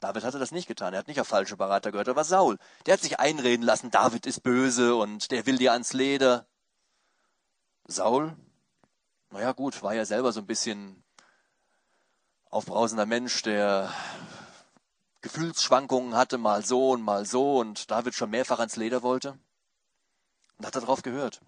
[0.00, 0.92] David hatte das nicht getan.
[0.92, 2.10] Er hat nicht auf falsche Berater gehört.
[2.10, 5.94] Aber Saul, der hat sich einreden lassen, David ist böse und der will dir ans
[5.94, 6.46] Leder.
[7.86, 8.36] Saul,
[9.30, 11.02] naja gut, war ja selber so ein bisschen
[12.50, 13.90] aufbrausender Mensch, der
[15.22, 19.38] Gefühlsschwankungen hatte, mal so und mal so und David schon mehrfach ans Leder wollte.
[20.58, 21.40] Und hat er darauf gehört.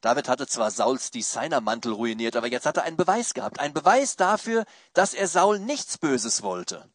[0.00, 3.60] David hatte zwar Sauls Designermantel ruiniert, aber jetzt hat er einen Beweis gehabt.
[3.60, 6.90] Einen Beweis dafür, dass er Saul nichts Böses wollte.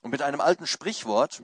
[0.00, 1.42] Und mit einem alten Sprichwort,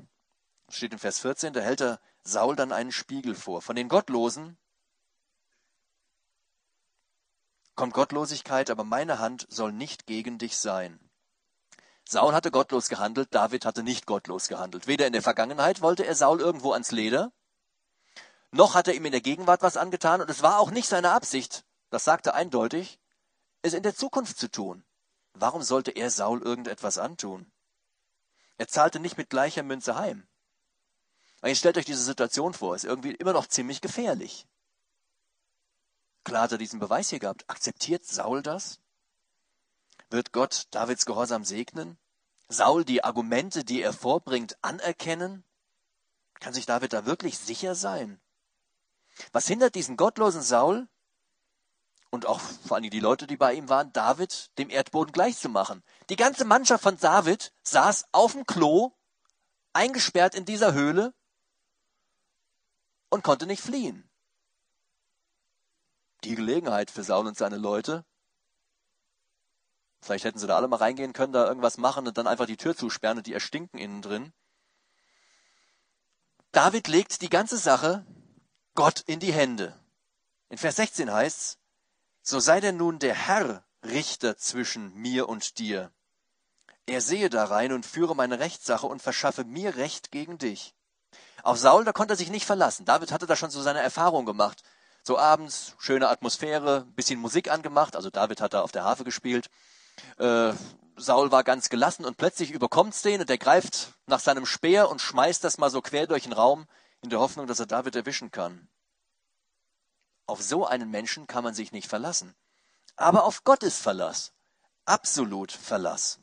[0.71, 3.61] steht in Vers 14, da hält er Saul dann einen Spiegel vor.
[3.61, 4.57] Von den Gottlosen
[7.75, 10.99] kommt Gottlosigkeit, aber meine Hand soll nicht gegen dich sein.
[12.09, 14.87] Saul hatte gottlos gehandelt, David hatte nicht gottlos gehandelt.
[14.87, 17.33] Weder in der Vergangenheit wollte er Saul irgendwo ans Leder,
[18.55, 21.11] noch hat er ihm in der Gegenwart was angetan, und es war auch nicht seine
[21.11, 23.01] Absicht, das sagte eindeutig,
[23.63, 24.85] es in der Zukunft zu tun.
[25.33, 27.51] Warum sollte er Saul irgendetwas antun?
[28.57, 30.29] Er zahlte nicht mit gleicher Münze heim.
[31.43, 34.47] Jetzt stellt euch diese Situation vor, ist irgendwie immer noch ziemlich gefährlich.
[36.23, 37.51] Klar hat er diesen Beweis hier gehabt.
[37.51, 38.79] Akzeptiert Saul das?
[40.11, 41.99] Wird Gott Davids Gehorsam segnen?
[42.49, 45.45] Saul die Argumente, die er vorbringt, anerkennen?
[46.41, 48.21] Kann sich David da wirklich sicher sein?
[49.33, 50.89] Was hindert diesen gottlosen Saul
[52.15, 55.83] und auch vor allem die Leute, die bei ihm waren, David dem Erdboden gleichzumachen.
[56.11, 58.93] Die ganze Mannschaft von David saß auf dem Klo,
[59.73, 61.13] eingesperrt in dieser Höhle
[63.11, 64.09] und konnte nicht fliehen.
[66.23, 68.07] Die Gelegenheit für Saul und seine Leute.
[70.01, 72.57] Vielleicht hätten sie da alle mal reingehen können, da irgendwas machen und dann einfach die
[72.57, 74.33] Tür zusperren und die erstinken innen drin.
[76.53, 78.07] David legt die ganze Sache
[78.75, 79.79] Gott in die Hände.
[80.49, 81.59] In Vers 16 heißt's,
[82.23, 85.93] so sei denn nun der Herr Richter zwischen mir und dir.
[86.87, 90.75] Er sehe da rein und führe meine Rechtssache und verschaffe mir Recht gegen dich.
[91.43, 92.85] Auf Saul, da konnte er sich nicht verlassen.
[92.85, 94.63] David hatte da schon so seine Erfahrung gemacht.
[95.03, 97.95] So abends, schöne Atmosphäre, bisschen Musik angemacht.
[97.95, 99.51] Also David hat da auf der Harfe gespielt.
[100.19, 100.53] Äh,
[100.97, 105.01] Saul war ganz gelassen und plötzlich überkommt's den und der greift nach seinem Speer und
[105.01, 106.67] schmeißt das mal so quer durch den Raum
[107.05, 108.67] in der Hoffnung, dass er David erwischen kann.
[110.27, 112.35] Auf so einen Menschen kann man sich nicht verlassen.
[112.97, 114.33] Aber auf Gottes Verlass.
[114.87, 116.19] Absolut Verlass.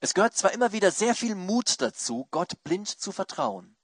[0.00, 3.76] Es gehört zwar immer wieder sehr viel Mut dazu, Gott blind zu vertrauen.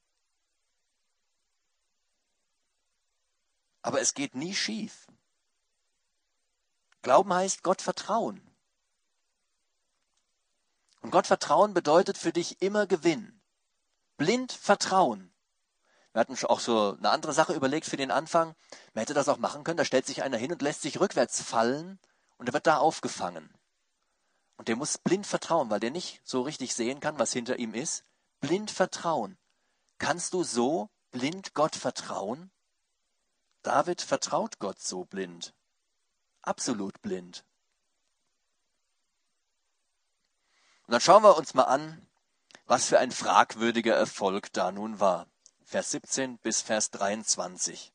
[3.82, 5.06] Aber es geht nie schief.
[7.02, 8.44] Glauben heißt Gott vertrauen.
[11.02, 13.40] Und Gott vertrauen bedeutet für dich immer Gewinn.
[14.16, 15.29] Blind vertrauen.
[16.12, 18.54] Wir hatten auch so eine andere Sache überlegt für den Anfang.
[18.94, 19.76] Man hätte das auch machen können.
[19.76, 22.00] Da stellt sich einer hin und lässt sich rückwärts fallen
[22.36, 23.54] und er wird da aufgefangen.
[24.56, 27.74] Und der muss blind vertrauen, weil der nicht so richtig sehen kann, was hinter ihm
[27.74, 28.04] ist.
[28.40, 29.38] Blind vertrauen.
[29.98, 32.50] Kannst du so blind Gott vertrauen?
[33.62, 35.54] David vertraut Gott so blind.
[36.42, 37.44] Absolut blind.
[40.86, 42.04] Und dann schauen wir uns mal an,
[42.66, 45.29] was für ein fragwürdiger Erfolg da nun war.
[45.70, 47.92] Vers 17 bis Vers 23.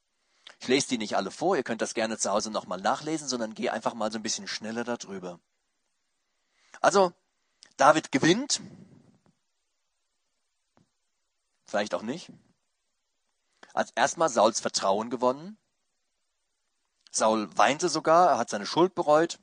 [0.62, 3.54] Ich lese die nicht alle vor, ihr könnt das gerne zu Hause nochmal nachlesen, sondern
[3.54, 5.42] gehe einfach mal so ein bisschen schneller darüber.
[6.80, 7.12] Also,
[7.76, 8.62] David gewinnt.
[11.66, 12.32] Vielleicht auch nicht.
[13.74, 15.58] Als erstmal Sauls Vertrauen gewonnen.
[17.12, 19.38] Saul weinte sogar, er hat seine Schuld bereut,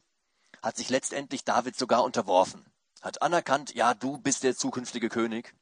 [0.63, 2.65] hat sich letztendlich David sogar unterworfen,
[3.03, 5.55] hat anerkannt, ja, du bist der zukünftige König.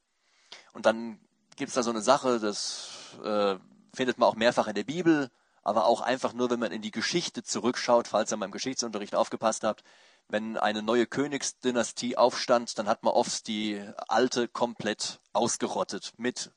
[0.73, 1.21] Und dann
[1.61, 2.89] gibt es da so eine Sache, das
[3.23, 3.57] äh,
[3.95, 5.31] findet man auch mehrfach in der Bibel,
[5.63, 9.15] aber auch einfach nur, wenn man in die Geschichte zurückschaut, falls ihr mal im Geschichtsunterricht
[9.15, 9.85] aufgepasst habt,
[10.29, 16.51] wenn eine neue Königsdynastie aufstand, dann hat man oft die alte komplett ausgerottet, mit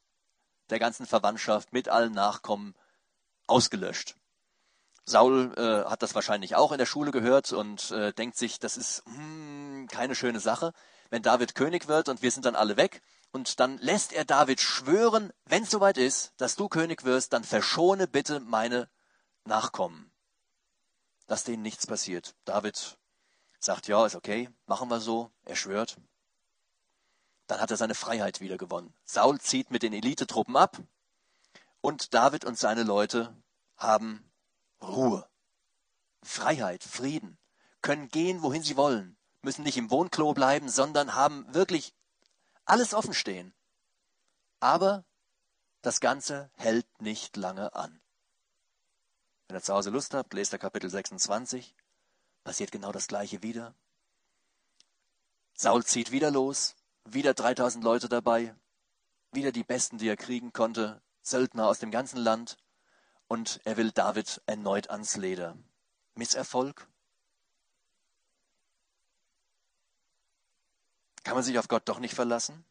[0.70, 2.74] der ganzen Verwandtschaft, mit allen Nachkommen
[3.46, 4.16] ausgelöscht.
[5.06, 8.78] Saul äh, hat das wahrscheinlich auch in der Schule gehört und äh, denkt sich, das
[8.78, 10.72] ist hm, keine schöne Sache,
[11.10, 13.02] wenn David König wird und wir sind dann alle weg.
[13.34, 17.44] Und dann lässt er David schwören, wenn es soweit ist, dass du König wirst, dann
[17.44, 18.88] verschone bitte meine
[19.44, 20.14] Nachkommen,
[21.26, 22.36] dass denen nichts passiert.
[22.46, 23.00] David
[23.60, 25.98] sagt, ja, ist okay, machen wir so, er schwört.
[27.48, 28.94] Dann hat er seine Freiheit wieder gewonnen.
[29.04, 30.78] Saul zieht mit den Elitetruppen ab
[31.82, 33.36] und David und seine Leute
[33.78, 34.32] haben
[34.80, 35.28] Ruhe,
[36.22, 37.40] Freiheit, Frieden,
[37.82, 41.96] können gehen, wohin sie wollen, müssen nicht im Wohnklo bleiben, sondern haben wirklich
[42.66, 43.54] alles offen stehen.
[44.60, 45.06] Aber
[45.82, 48.02] das Ganze hält nicht lange an.
[49.48, 51.76] Wenn ihr zu Hause Lust habt, lest ihr Kapitel 26,
[52.44, 53.76] passiert genau das gleiche wieder.
[55.56, 58.56] Saul zieht wieder los, wieder 3000 Leute dabei,
[59.32, 62.58] wieder die Besten, die er kriegen konnte, Söldner aus dem ganzen Land,
[63.28, 65.58] und er will David erneut ans Leder.
[66.16, 66.88] Misserfolg?
[71.24, 72.66] Kann man sich auf Gott doch nicht verlassen?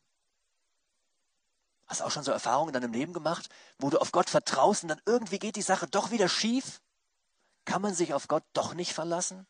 [1.87, 4.83] Hast du auch schon so Erfahrungen in deinem Leben gemacht, wo du auf Gott vertraust
[4.83, 6.81] und dann irgendwie geht die Sache doch wieder schief?
[7.65, 9.47] Kann man sich auf Gott doch nicht verlassen?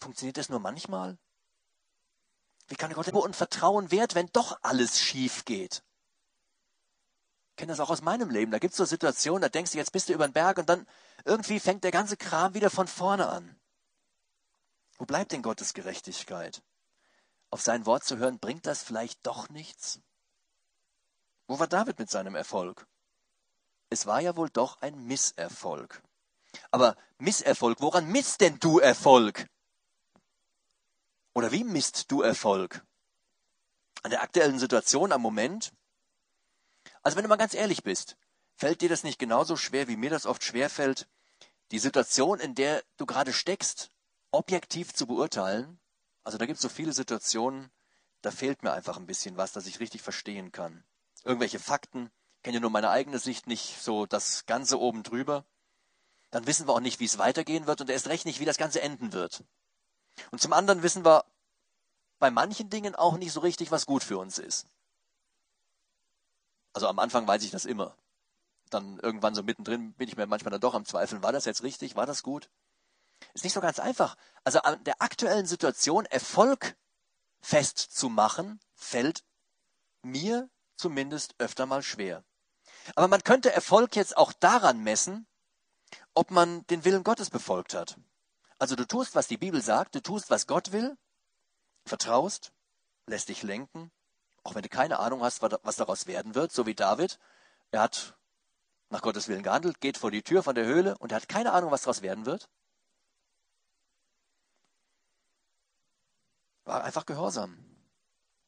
[0.00, 1.18] Funktioniert das nur manchmal?
[2.68, 5.84] Wie kann Gott und Vertrauen wert, wenn doch alles schief geht?
[7.50, 8.50] Ich kenne das auch aus meinem Leben.
[8.50, 10.68] Da gibt es so Situationen, da denkst du, jetzt bist du über den Berg und
[10.68, 10.86] dann
[11.24, 13.58] irgendwie fängt der ganze Kram wieder von vorne an.
[14.98, 16.62] Wo bleibt denn Gottes Gerechtigkeit?
[17.56, 20.02] Auf sein Wort zu hören, bringt das vielleicht doch nichts?
[21.46, 22.86] Wo war David mit seinem Erfolg?
[23.88, 26.02] Es war ja wohl doch ein Misserfolg.
[26.70, 29.48] Aber Misserfolg, woran misst denn du Erfolg?
[31.34, 32.84] Oder wie misst du Erfolg?
[34.02, 35.72] An der aktuellen Situation am Moment?
[37.00, 38.18] Also wenn du mal ganz ehrlich bist,
[38.54, 41.08] fällt dir das nicht genauso schwer, wie mir das oft schwer fällt,
[41.70, 43.90] die Situation, in der du gerade steckst,
[44.30, 45.80] objektiv zu beurteilen?
[46.26, 47.70] Also da gibt es so viele Situationen,
[48.20, 50.82] da fehlt mir einfach ein bisschen was, dass ich richtig verstehen kann.
[51.22, 52.10] Irgendwelche Fakten,
[52.42, 55.44] kenne ja nur meine eigene Sicht, nicht so das Ganze oben drüber.
[56.32, 58.56] Dann wissen wir auch nicht, wie es weitergehen wird und erst recht nicht, wie das
[58.56, 59.44] Ganze enden wird.
[60.32, 61.24] Und zum anderen wissen wir
[62.18, 64.66] bei manchen Dingen auch nicht so richtig, was gut für uns ist.
[66.72, 67.96] Also am Anfang weiß ich das immer.
[68.70, 71.62] Dann irgendwann so mittendrin bin ich mir manchmal dann doch am Zweifeln, war das jetzt
[71.62, 72.50] richtig, war das gut?
[73.34, 74.16] Ist nicht so ganz einfach.
[74.44, 76.76] Also an der aktuellen Situation Erfolg
[77.40, 79.24] festzumachen, fällt
[80.02, 82.24] mir zumindest öfter mal schwer.
[82.94, 85.26] Aber man könnte Erfolg jetzt auch daran messen,
[86.14, 87.98] ob man den Willen Gottes befolgt hat.
[88.58, 90.96] Also du tust, was die Bibel sagt, du tust, was Gott will,
[91.84, 92.52] vertraust,
[93.06, 93.90] lässt dich lenken,
[94.42, 97.18] auch wenn du keine Ahnung hast, was daraus werden wird, so wie David.
[97.70, 98.16] Er hat
[98.90, 101.52] nach Gottes Willen gehandelt, geht vor die Tür von der Höhle und er hat keine
[101.52, 102.48] Ahnung, was daraus werden wird.
[106.66, 107.56] War einfach gehorsam.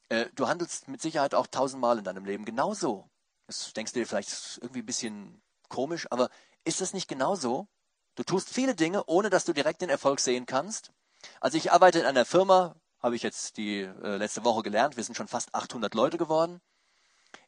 [0.09, 3.09] Äh, du handelst mit Sicherheit auch tausendmal in deinem Leben genauso.
[3.47, 6.29] Das denkst du dir vielleicht irgendwie ein bisschen komisch, aber
[6.65, 7.69] ist das nicht genauso?
[8.17, 10.91] Du tust viele Dinge, ohne dass du direkt den Erfolg sehen kannst.
[11.41, 14.97] Also ich arbeite in einer Firma, habe ich jetzt die äh, letzte Woche gelernt.
[14.97, 16.61] Wir sind schon fast 800 Leute geworden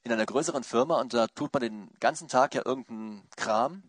[0.04, 3.82] in einer größeren Firma und da tut man den ganzen Tag ja irgendeinen Kram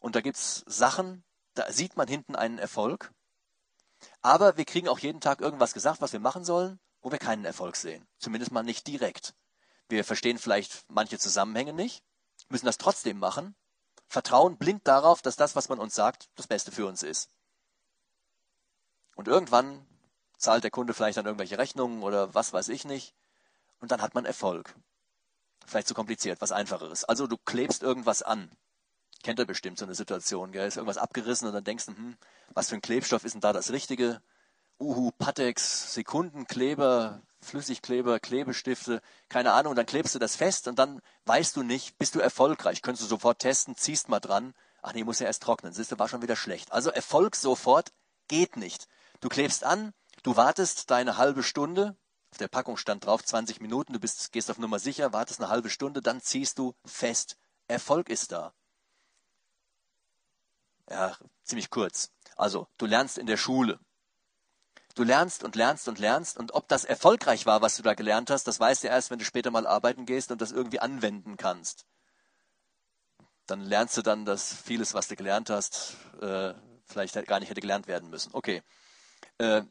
[0.00, 1.22] und da gibt's Sachen,
[1.54, 3.12] da sieht man hinten einen Erfolg.
[4.20, 7.44] Aber wir kriegen auch jeden Tag irgendwas gesagt, was wir machen sollen, wo wir keinen
[7.44, 8.06] Erfolg sehen.
[8.18, 9.34] Zumindest mal nicht direkt.
[9.88, 12.04] Wir verstehen vielleicht manche Zusammenhänge nicht.
[12.48, 13.56] müssen das trotzdem machen,
[14.06, 17.30] vertrauen blind darauf, dass das, was man uns sagt, das Beste für uns ist.
[19.16, 19.86] Und irgendwann
[20.36, 23.14] zahlt der Kunde vielleicht dann irgendwelche Rechnungen oder was weiß ich nicht.
[23.80, 24.74] Und dann hat man Erfolg.
[25.66, 27.04] Vielleicht zu kompliziert, was einfacheres.
[27.04, 28.50] Also du klebst irgendwas an.
[29.22, 30.68] Kennt ihr bestimmt so eine Situation, gell?
[30.68, 32.16] Ist irgendwas abgerissen und dann denkst du, hm,
[32.54, 34.20] was für ein Klebstoff ist denn da das Richtige?
[34.80, 41.56] Uhu, Patex, Sekundenkleber, Flüssigkleber, Klebestifte, keine Ahnung, dann klebst du das fest und dann weißt
[41.56, 42.80] du nicht, bist du erfolgreich.
[42.82, 44.54] Könntest du sofort testen, ziehst mal dran.
[44.82, 45.72] Ach nee, muss ja erst trocknen.
[45.72, 46.72] Siehst du, war schon wieder schlecht.
[46.72, 47.92] Also Erfolg sofort
[48.28, 48.86] geht nicht.
[49.20, 51.96] Du klebst an, du wartest deine halbe Stunde,
[52.30, 55.48] auf der Packung stand drauf 20 Minuten, du bist, gehst auf Nummer sicher, wartest eine
[55.48, 57.36] halbe Stunde, dann ziehst du fest.
[57.66, 58.54] Erfolg ist da.
[60.90, 62.10] Ja, ziemlich kurz.
[62.36, 63.78] Also, du lernst in der Schule.
[64.94, 68.30] Du lernst und lernst und lernst und ob das erfolgreich war, was du da gelernt
[68.30, 71.36] hast, das weißt du erst, wenn du später mal arbeiten gehst und das irgendwie anwenden
[71.36, 71.86] kannst.
[73.46, 76.52] Dann lernst du dann, dass vieles, was du gelernt hast, äh,
[76.84, 78.30] vielleicht gar nicht hätte gelernt werden müssen.
[78.32, 78.62] Okay.
[79.38, 79.62] Äh,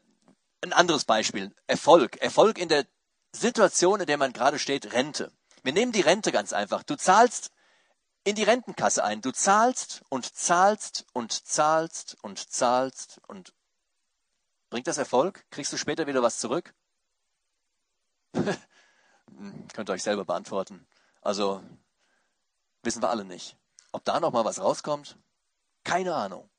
[0.62, 1.54] ein anderes Beispiel.
[1.66, 2.16] Erfolg.
[2.22, 2.86] Erfolg in der
[3.32, 5.30] Situation, in der man gerade steht, Rente.
[5.62, 6.82] Wir nehmen die Rente ganz einfach.
[6.82, 7.50] Du zahlst
[8.28, 9.22] in die Rentenkasse ein.
[9.22, 13.54] Du zahlst und zahlst und zahlst und zahlst und
[14.70, 15.46] Bringt das Erfolg?
[15.50, 16.74] Kriegst du später wieder was zurück?
[18.34, 20.86] Könnt ihr euch selber beantworten.
[21.22, 21.62] Also,
[22.82, 23.56] wissen wir alle nicht.
[23.92, 25.18] Ob da noch mal was rauskommt?
[25.84, 26.50] Keine Ahnung.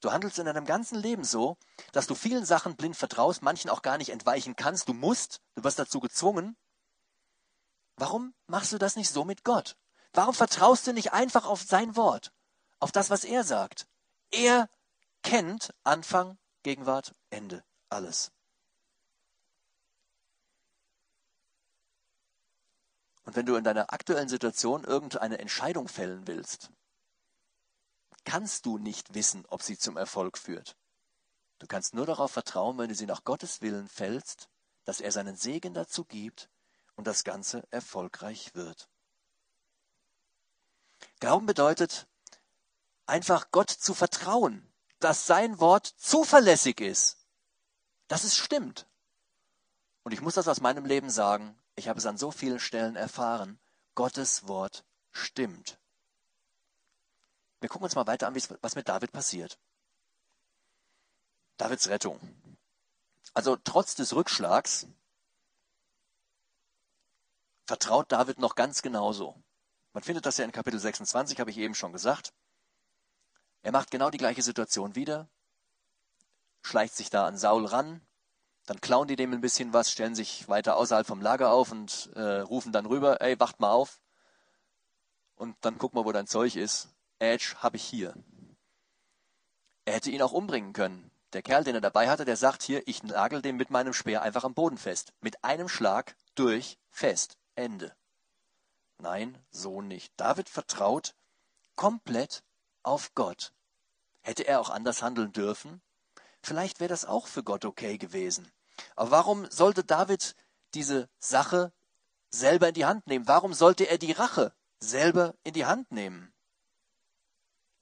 [0.00, 1.58] Du handelst in deinem ganzen Leben so,
[1.92, 4.88] dass du vielen Sachen blind vertraust, manchen auch gar nicht entweichen kannst.
[4.88, 6.56] Du musst, du wirst dazu gezwungen.
[7.96, 9.76] Warum machst du das nicht so mit Gott?
[10.12, 12.32] Warum vertraust du nicht einfach auf sein Wort,
[12.80, 13.86] auf das, was er sagt?
[14.30, 14.68] Er
[15.22, 18.32] kennt Anfang, Gegenwart, Ende, alles.
[23.24, 26.70] Und wenn du in deiner aktuellen Situation irgendeine Entscheidung fällen willst,
[28.24, 30.76] kannst du nicht wissen, ob sie zum Erfolg führt.
[31.58, 34.48] Du kannst nur darauf vertrauen, wenn du sie nach Gottes Willen fällst,
[34.84, 36.48] dass er seinen Segen dazu gibt
[36.94, 38.88] und das Ganze erfolgreich wird.
[41.20, 42.06] Glauben bedeutet,
[43.06, 47.26] einfach Gott zu vertrauen, dass sein Wort zuverlässig ist,
[48.06, 48.86] dass es stimmt.
[50.02, 52.96] Und ich muss das aus meinem Leben sagen, ich habe es an so vielen Stellen
[52.96, 53.60] erfahren,
[53.94, 55.78] Gottes Wort stimmt.
[57.60, 59.58] Wir gucken uns mal weiter an, was mit David passiert.
[61.56, 62.20] Davids Rettung.
[63.34, 64.86] Also trotz des Rückschlags
[67.66, 69.42] vertraut David noch ganz genauso.
[69.92, 72.32] Man findet das ja in Kapitel 26, habe ich eben schon gesagt.
[73.62, 75.28] Er macht genau die gleiche Situation wieder,
[76.62, 78.00] schleicht sich da an Saul ran,
[78.66, 82.10] dann klauen die dem ein bisschen was, stellen sich weiter außerhalb vom Lager auf und
[82.14, 84.00] äh, rufen dann rüber, ey, wacht mal auf.
[85.36, 86.90] Und dann guck mal, wo dein Zeug ist.
[87.18, 88.14] Edge habe ich hier.
[89.86, 91.10] Er hätte ihn auch umbringen können.
[91.32, 94.20] Der Kerl, den er dabei hatte, der sagt hier, ich nagel den mit meinem Speer
[94.20, 95.14] einfach am Boden fest.
[95.20, 97.94] Mit einem Schlag durch, fest, Ende.
[98.98, 100.12] Nein, so nicht.
[100.16, 101.14] David vertraut
[101.76, 102.42] komplett
[102.82, 103.52] auf Gott.
[104.22, 105.80] Hätte er auch anders handeln dürfen?
[106.42, 108.50] Vielleicht wäre das auch für Gott okay gewesen.
[108.96, 110.34] Aber warum sollte David
[110.74, 111.72] diese Sache
[112.30, 113.26] selber in die Hand nehmen?
[113.26, 116.32] Warum sollte er die Rache selber in die Hand nehmen?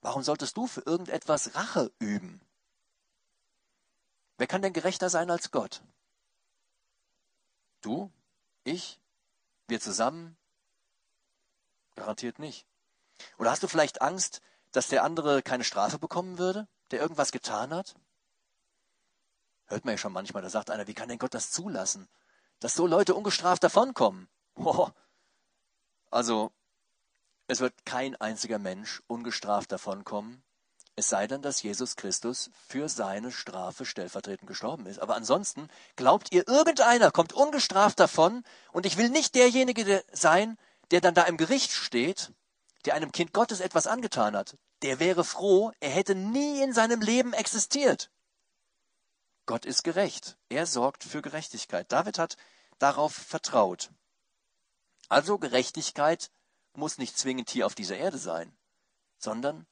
[0.02, 2.40] Warum solltest du für irgendetwas Rache üben?
[4.38, 5.82] Wer kann denn gerechter sein als Gott?
[7.80, 8.12] Du?
[8.64, 9.00] Ich?
[9.66, 10.36] Wir zusammen?
[11.96, 12.66] Garantiert nicht.
[13.38, 14.40] Oder hast du vielleicht Angst,
[14.72, 17.94] dass der andere keine Strafe bekommen würde, der irgendwas getan hat?
[19.66, 22.08] Hört man ja schon manchmal, da sagt einer, wie kann denn Gott das zulassen,
[22.60, 24.28] dass so Leute ungestraft davonkommen?
[24.54, 24.90] Oh.
[26.10, 26.52] Also,
[27.48, 30.44] es wird kein einziger Mensch ungestraft davonkommen,
[30.98, 34.98] es sei denn, dass Jesus Christus für seine Strafe stellvertretend gestorben ist.
[34.98, 40.56] Aber ansonsten glaubt ihr, irgendeiner kommt ungestraft davon und ich will nicht derjenige sein,
[40.90, 42.32] der dann da im Gericht steht,
[42.84, 47.00] der einem Kind Gottes etwas angetan hat der wäre froh, er hätte nie in seinem
[47.00, 48.10] Leben existiert.
[49.46, 50.36] Gott ist gerecht.
[50.48, 51.90] Er sorgt für Gerechtigkeit.
[51.92, 52.36] David hat
[52.78, 53.92] darauf vertraut.
[55.08, 56.30] Also Gerechtigkeit
[56.74, 58.56] muss nicht zwingend hier auf dieser Erde sein,
[59.18, 59.66] sondern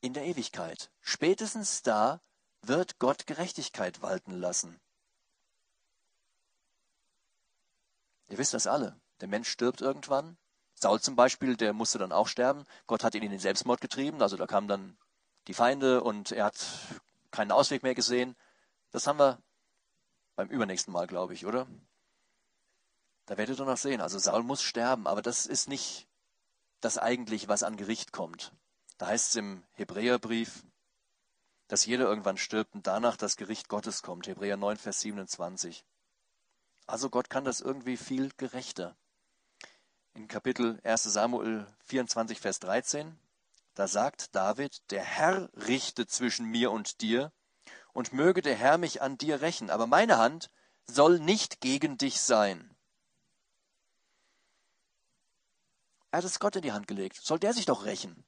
[0.00, 0.90] in der Ewigkeit.
[1.00, 2.20] Spätestens da
[2.62, 4.80] wird Gott Gerechtigkeit walten lassen.
[8.28, 8.98] Ihr wisst das alle.
[9.20, 10.36] Der Mensch stirbt irgendwann
[10.82, 12.64] Saul zum Beispiel, der musste dann auch sterben.
[12.86, 14.22] Gott hat ihn in den Selbstmord getrieben.
[14.22, 14.96] Also da kamen dann
[15.46, 16.58] die Feinde und er hat
[17.30, 18.34] keinen Ausweg mehr gesehen.
[18.90, 19.42] Das haben wir
[20.36, 21.66] beim übernächsten Mal, glaube ich, oder?
[23.26, 24.00] Da werdet ihr noch sehen.
[24.00, 26.08] Also Saul muss sterben, aber das ist nicht
[26.80, 28.52] das eigentlich, was an Gericht kommt.
[28.96, 30.64] Da heißt es im Hebräerbrief,
[31.68, 34.26] dass jeder irgendwann stirbt und danach das Gericht Gottes kommt.
[34.26, 35.84] Hebräer 9, Vers 27.
[36.86, 38.96] Also Gott kann das irgendwie viel gerechter.
[40.14, 43.18] In Kapitel 1 Samuel 24, Vers 13,
[43.74, 47.32] da sagt David, der Herr richte zwischen mir und dir,
[47.92, 50.50] und möge der Herr mich an dir rächen, aber meine Hand
[50.84, 52.76] soll nicht gegen dich sein.
[56.10, 57.16] Er hat es Gott in die Hand gelegt.
[57.16, 58.24] Soll der sich doch rächen?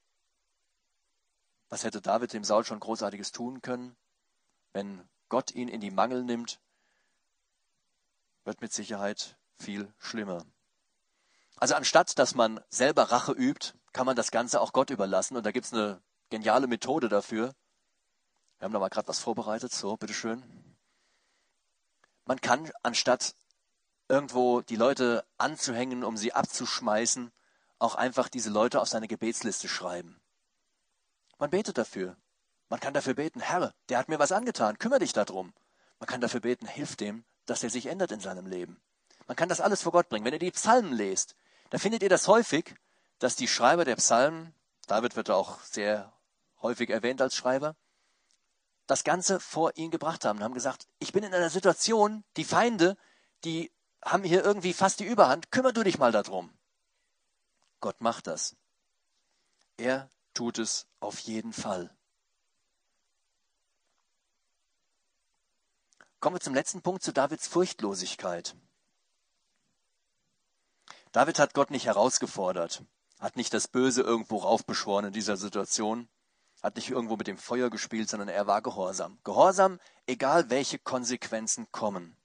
[1.68, 3.96] Was hätte David dem Saul schon Großartiges tun können?
[4.72, 6.60] Wenn Gott ihn in die Mangel nimmt,
[8.44, 10.44] wird mit Sicherheit viel schlimmer.
[11.62, 15.36] Also anstatt, dass man selber Rache übt, kann man das Ganze auch Gott überlassen.
[15.36, 17.54] Und da gibt es eine geniale Methode dafür.
[18.58, 19.72] Wir haben da mal gerade was vorbereitet.
[19.72, 20.42] So, bitteschön.
[22.24, 23.36] Man kann, anstatt
[24.08, 27.30] irgendwo die Leute anzuhängen, um sie abzuschmeißen,
[27.78, 30.20] auch einfach diese Leute auf seine Gebetsliste schreiben.
[31.38, 32.16] Man betet dafür.
[32.70, 35.54] Man kann dafür beten, Herr, der hat mir was angetan, kümmere dich darum.
[36.00, 38.82] Man kann dafür beten, hilf dem, dass er sich ändert in seinem Leben.
[39.28, 40.24] Man kann das alles vor Gott bringen.
[40.24, 41.36] Wenn ihr die Psalmen lest,
[41.72, 42.74] da findet ihr das häufig,
[43.18, 44.54] dass die Schreiber der Psalmen,
[44.88, 46.12] David wird auch sehr
[46.60, 47.76] häufig erwähnt als Schreiber,
[48.86, 52.44] das Ganze vor ihn gebracht haben und haben gesagt, ich bin in einer Situation, die
[52.44, 52.98] Feinde,
[53.44, 53.72] die
[54.04, 56.52] haben hier irgendwie fast die Überhand, kümmer du dich mal darum.
[57.80, 58.54] Gott macht das.
[59.78, 61.96] Er tut es auf jeden Fall.
[66.20, 68.56] Kommen wir zum letzten Punkt, zu Davids Furchtlosigkeit.
[71.12, 72.84] David hat Gott nicht herausgefordert,
[73.20, 76.08] hat nicht das Böse irgendwo raufbeschworen in dieser Situation,
[76.62, 79.18] hat nicht irgendwo mit dem Feuer gespielt, sondern er war gehorsam.
[79.22, 82.16] Gehorsam, egal welche Konsequenzen kommen.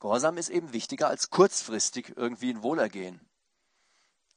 [0.00, 3.28] Gehorsam ist eben wichtiger als kurzfristig irgendwie ein Wohlergehen.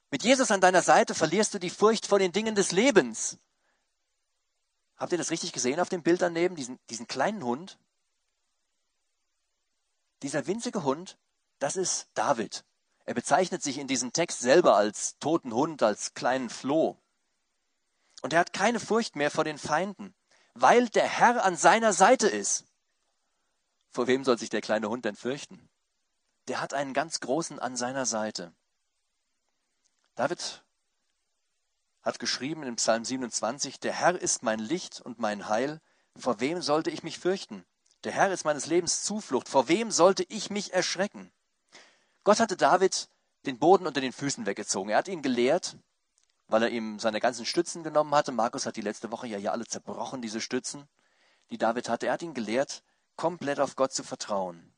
[0.09, 3.38] Mit Jesus an deiner Seite verlierst du die Furcht vor den Dingen des Lebens.
[4.97, 7.79] Habt ihr das richtig gesehen auf dem Bild daneben, diesen, diesen kleinen Hund?
[10.21, 11.17] Dieser winzige Hund,
[11.59, 12.65] das ist David.
[13.06, 16.97] Er bezeichnet sich in diesem Text selber als toten Hund, als kleinen Floh.
[18.22, 20.16] Und er hat keine Furcht mehr vor den Feinden,
[20.54, 22.66] weil der Herr an seiner Seite ist.
[23.89, 25.70] Vor wem soll sich der kleine Hund denn fürchten?
[26.47, 28.54] Der hat einen ganz großen an seiner Seite.
[30.16, 30.64] David
[32.02, 35.82] hat geschrieben im Psalm 27, der Herr ist mein Licht und mein Heil,
[36.18, 37.66] vor wem sollte ich mich fürchten?
[38.04, 41.32] Der Herr ist meines Lebens Zuflucht, vor wem sollte ich mich erschrecken?
[42.24, 43.09] Gott hatte David
[43.45, 44.89] den Boden unter den Füßen weggezogen.
[44.91, 45.78] Er hat ihn gelehrt,
[46.47, 48.32] weil er ihm seine ganzen Stützen genommen hatte.
[48.32, 50.88] Markus hat die letzte Woche ja hier alle zerbrochen, diese Stützen,
[51.49, 52.07] die David hatte.
[52.07, 52.84] Er hat ihn gelehrt,
[53.15, 54.74] komplett auf Gott zu vertrauen.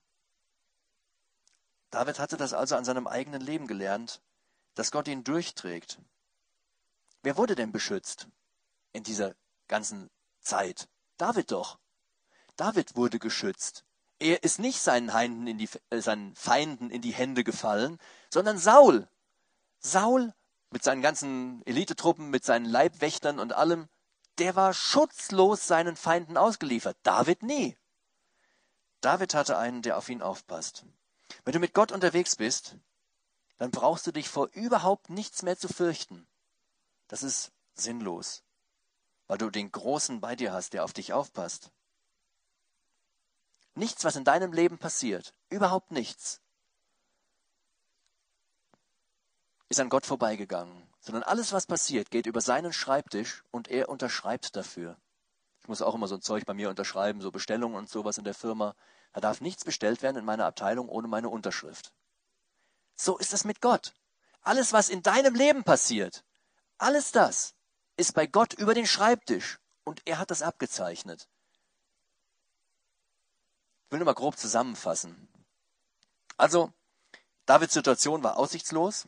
[1.90, 4.22] David hatte das also an seinem eigenen Leben gelernt
[4.76, 6.00] dass Gott ihn durchträgt.
[7.22, 8.28] Wer wurde denn beschützt
[8.92, 9.36] in dieser
[9.68, 10.10] ganzen
[10.42, 10.90] Zeit?
[11.18, 11.80] David doch.
[12.56, 13.86] David wurde geschützt.
[14.24, 18.00] Er ist nicht seinen, Feinden in die, äh, seinen Feinden in die Hände gefallen,
[18.30, 19.10] sondern Saul.
[19.80, 20.34] Saul
[20.70, 23.90] mit seinen ganzen Elitetruppen, mit seinen Leibwächtern und allem,
[24.38, 26.96] der war schutzlos seinen Feinden ausgeliefert.
[27.04, 27.78] David nie.
[29.02, 30.86] David hatte einen, der auf ihn aufpasst.
[31.44, 32.78] Wenn du mit Gott unterwegs bist,
[33.58, 36.26] dann brauchst du dich vor überhaupt nichts mehr zu fürchten.
[37.10, 38.42] Das ist sinnlos,
[39.28, 41.72] weil du den Großen bei dir hast, der auf dich aufpasst.
[43.76, 46.42] Nichts, was in deinem Leben passiert, überhaupt nichts,
[49.74, 54.56] ist an Gott vorbeigegangen, sondern alles, was passiert, geht über seinen Schreibtisch und er unterschreibt
[54.56, 54.98] dafür.
[55.62, 58.24] Ich muss auch immer so ein Zeug bei mir unterschreiben, so Bestellungen und sowas in
[58.24, 58.76] der Firma.
[59.14, 61.92] Da darf nichts bestellt werden in meiner Abteilung ohne meine Unterschrift.
[62.96, 63.94] So ist es mit Gott.
[64.42, 66.24] Alles, was in deinem Leben passiert,
[66.78, 67.56] alles das
[67.98, 71.30] ist bei Gott über den Schreibtisch und er hat das abgezeichnet.
[73.94, 75.30] Ich will nur mal grob zusammenfassen.
[76.36, 76.74] Also,
[77.46, 79.06] Davids Situation war aussichtslos.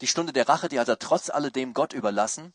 [0.00, 2.54] Die Stunde der Rache, die hat er trotz alledem Gott überlassen.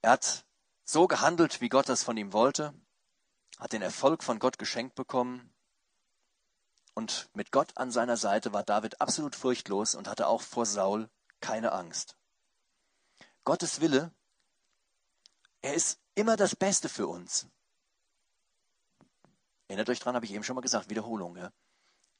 [0.00, 0.46] Er hat
[0.84, 2.72] so gehandelt, wie Gott das von ihm wollte,
[3.58, 5.52] hat den Erfolg von Gott geschenkt bekommen
[6.94, 11.10] und mit Gott an seiner Seite war David absolut furchtlos und hatte auch vor Saul
[11.40, 12.16] keine Angst.
[13.42, 14.14] Gottes Wille,
[15.62, 17.48] er ist immer das Beste für uns.
[19.68, 21.36] Erinnert euch dran, habe ich eben schon mal gesagt, Wiederholung.
[21.36, 21.52] Ja?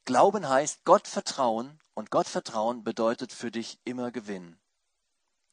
[0.04, 4.58] Glauben heißt Gott vertrauen und Gott vertrauen bedeutet für dich immer Gewinn.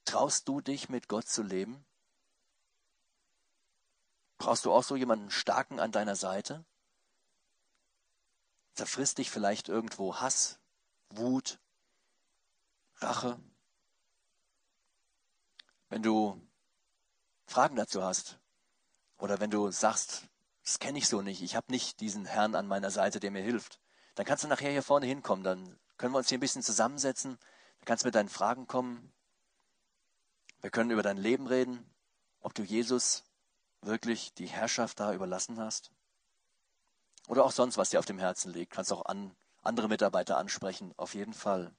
[0.06, 1.86] Traust du dich mit Gott zu leben?
[4.38, 6.66] Brauchst du auch so jemanden starken an deiner Seite?
[8.74, 10.60] Zerfrisst dich vielleicht irgendwo Hass,
[11.10, 11.60] Wut,
[12.98, 13.40] Rache?
[15.90, 16.42] Wenn du
[17.46, 18.40] Fragen dazu hast
[19.18, 20.28] oder wenn du sagst,
[20.64, 23.44] das kenne ich so nicht, ich habe nicht diesen Herrn an meiner Seite, der mir
[23.44, 23.80] hilft,
[24.16, 27.38] dann kannst du nachher hier vorne hinkommen, dann können wir uns hier ein bisschen zusammensetzen,
[27.80, 29.14] dann kannst du mit deinen Fragen kommen.
[30.62, 31.86] Wir können über dein Leben reden,
[32.40, 33.24] ob du Jesus
[33.82, 35.92] wirklich die Herrschaft da überlassen hast.
[37.28, 38.74] Oder auch sonst, was dir auf dem Herzen liegt.
[38.74, 41.74] Kannst auch an, andere Mitarbeiter ansprechen, auf jeden Fall.